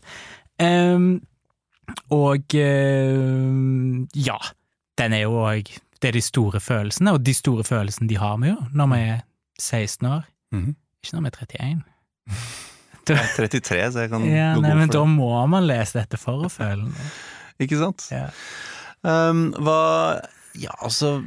[0.58, 1.20] Ehm,
[2.14, 4.38] og eh, ja,
[4.98, 5.68] den er jo òg
[5.98, 8.98] Det er de store følelsene, og de store følelsene de har vi jo når vi
[9.14, 9.22] er
[9.58, 10.26] 16 år.
[10.54, 10.74] Mhm.
[11.02, 11.84] Ikke når vi er 31.
[13.08, 15.64] Jeg er 33, så jeg kan Ja, gå nei, god men for da må man
[15.64, 17.06] lese dette for å føle noe.
[17.64, 18.04] Ikke sant?
[18.12, 18.26] Ja.
[19.00, 19.78] Um, hva
[20.58, 21.22] Ja, altså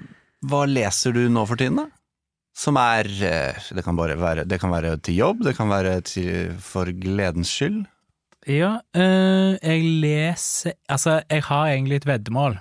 [0.45, 1.87] Hva leser du nå for tiden, da?
[2.53, 5.95] Som er eh, Det kan bare være Det kan være til jobb, det kan være
[6.05, 7.81] til, for gledens skyld.
[8.49, 12.57] Ja, øh, jeg leser Altså, jeg har egentlig et veddemål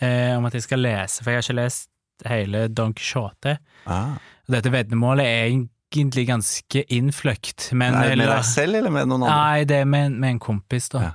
[0.00, 1.88] eh, om at jeg skal lese, for jeg har ikke lest
[2.26, 3.56] hele Don Quijote.
[3.86, 4.16] Ah.
[4.50, 9.36] Dette veddemålet er egentlig ganske innfløkt, men er med deg selv, eller med noen andre?
[9.36, 11.10] Nei, det er med, med en kompis, da.
[11.10, 11.12] Ja.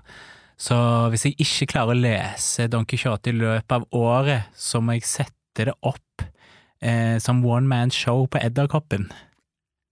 [0.57, 0.75] Så
[1.11, 5.07] hvis jeg ikke klarer å lese Don Quijote i løpet av året, så må jeg
[5.07, 6.23] sette det opp
[6.81, 9.09] eh, som one man show på Edderkoppen.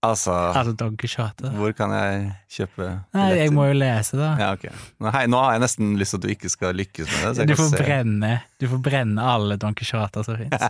[0.04, 2.24] Altså, Altså hvor kan jeg
[2.54, 4.30] kjøpe Nei, jeg må jo lese da.
[4.40, 4.70] Ja, okay.
[5.00, 7.46] Nå, hei, nå har jeg nesten lyst til at du ikke skal lykkes med det.
[7.50, 10.68] Du får, brenne, du får brenne alle Don Quijoter som fins.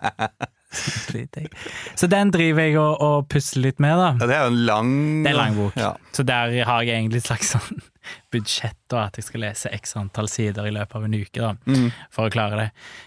[1.95, 4.09] Så den driver jeg og, og pusler litt med, da.
[4.19, 5.77] Ja, det er jo en lang Det er en lang bok.
[5.79, 5.93] Ja.
[6.17, 7.85] Så der har jeg egentlig et slags sånn
[8.35, 11.53] budsjett, da, at jeg skal lese x antall sider i løpet av en uke, da,
[11.71, 11.87] Mm.
[12.13, 12.67] for å klare det.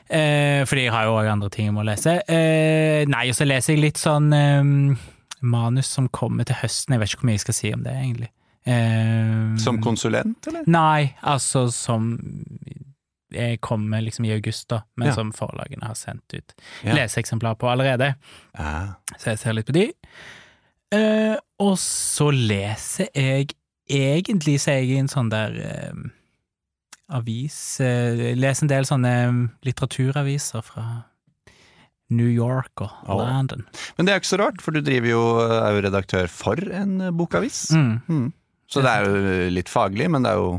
[0.09, 2.17] Eh, fordi jeg har jo òg andre ting jeg må lese.
[2.31, 4.63] Eh, nei, og så leser jeg litt sånn eh,
[5.41, 6.93] manus som kommer til høsten.
[6.95, 8.29] Jeg vet ikke hvor mye jeg skal si om det, egentlig.
[8.67, 10.63] Eh, Som konsulent, eller?
[10.67, 12.09] Nei, altså som
[13.31, 15.13] jeg kommer liksom i august, da, men Ja.
[15.13, 16.93] som forlagene har sendt ut Ja.
[16.95, 18.15] leseeksemplar på allerede.
[18.57, 18.93] Ja.
[19.17, 19.91] Så jeg ser litt på de.
[20.91, 23.49] Eh, og så leser jeg
[23.89, 25.93] Egentlig så jeg i en sånn der eh,
[27.15, 29.11] avis eh, Leser en del sånne
[29.63, 31.05] litteraturaviser fra
[32.09, 33.17] New York og Å.
[33.19, 33.65] London.
[33.97, 37.01] Men det er ikke så rart, for du driver jo, er jo redaktør for en
[37.01, 37.65] eh, bokavis.
[37.75, 37.99] Mm.
[38.07, 38.27] Mm.
[38.71, 40.49] Så det er jo litt faglig, men det er jo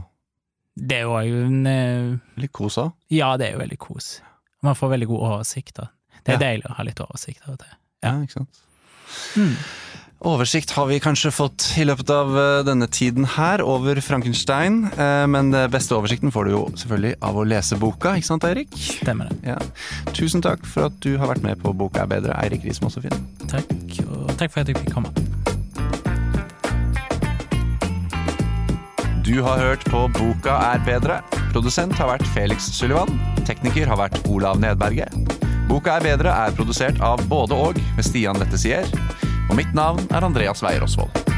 [0.78, 2.92] Det er jo en eh, litt kos òg.
[3.12, 4.20] Ja, det er jo veldig kos.
[4.62, 5.88] Man får veldig god oversikt, da.
[6.24, 6.44] Det er Ja.
[6.48, 7.72] deilig å ha litt oversikt over det.
[8.04, 8.60] Ja, Ja, ikke sant.
[9.36, 9.54] Mm.
[10.26, 15.26] Oversikt har vi kanskje fått i løpet av eh, denne tiden her over Frankenstein, eh,
[15.30, 18.74] men den beste oversikten får du jo selvfølgelig av å lese boka, ikke sant Eirik?
[18.74, 19.52] Stemmer det.
[19.52, 19.58] Ja.
[20.10, 23.14] Tusen takk for at du har vært med på Boka er bedre, Eirik Riis Mossefinn.
[23.46, 23.70] Takk,
[24.08, 25.14] og takk for at jeg fikk komme.
[29.22, 31.20] Du har hørt på Boka er bedre.
[31.52, 33.14] Produsent har vært Felix Sullivan.
[33.46, 35.14] Tekniker har vært Olav Nedberget.
[35.70, 38.88] Boka er bedre er produsert av både og med Stian Lette Sier.
[39.48, 41.37] Og mitt navn er Andreas Weier Osvold.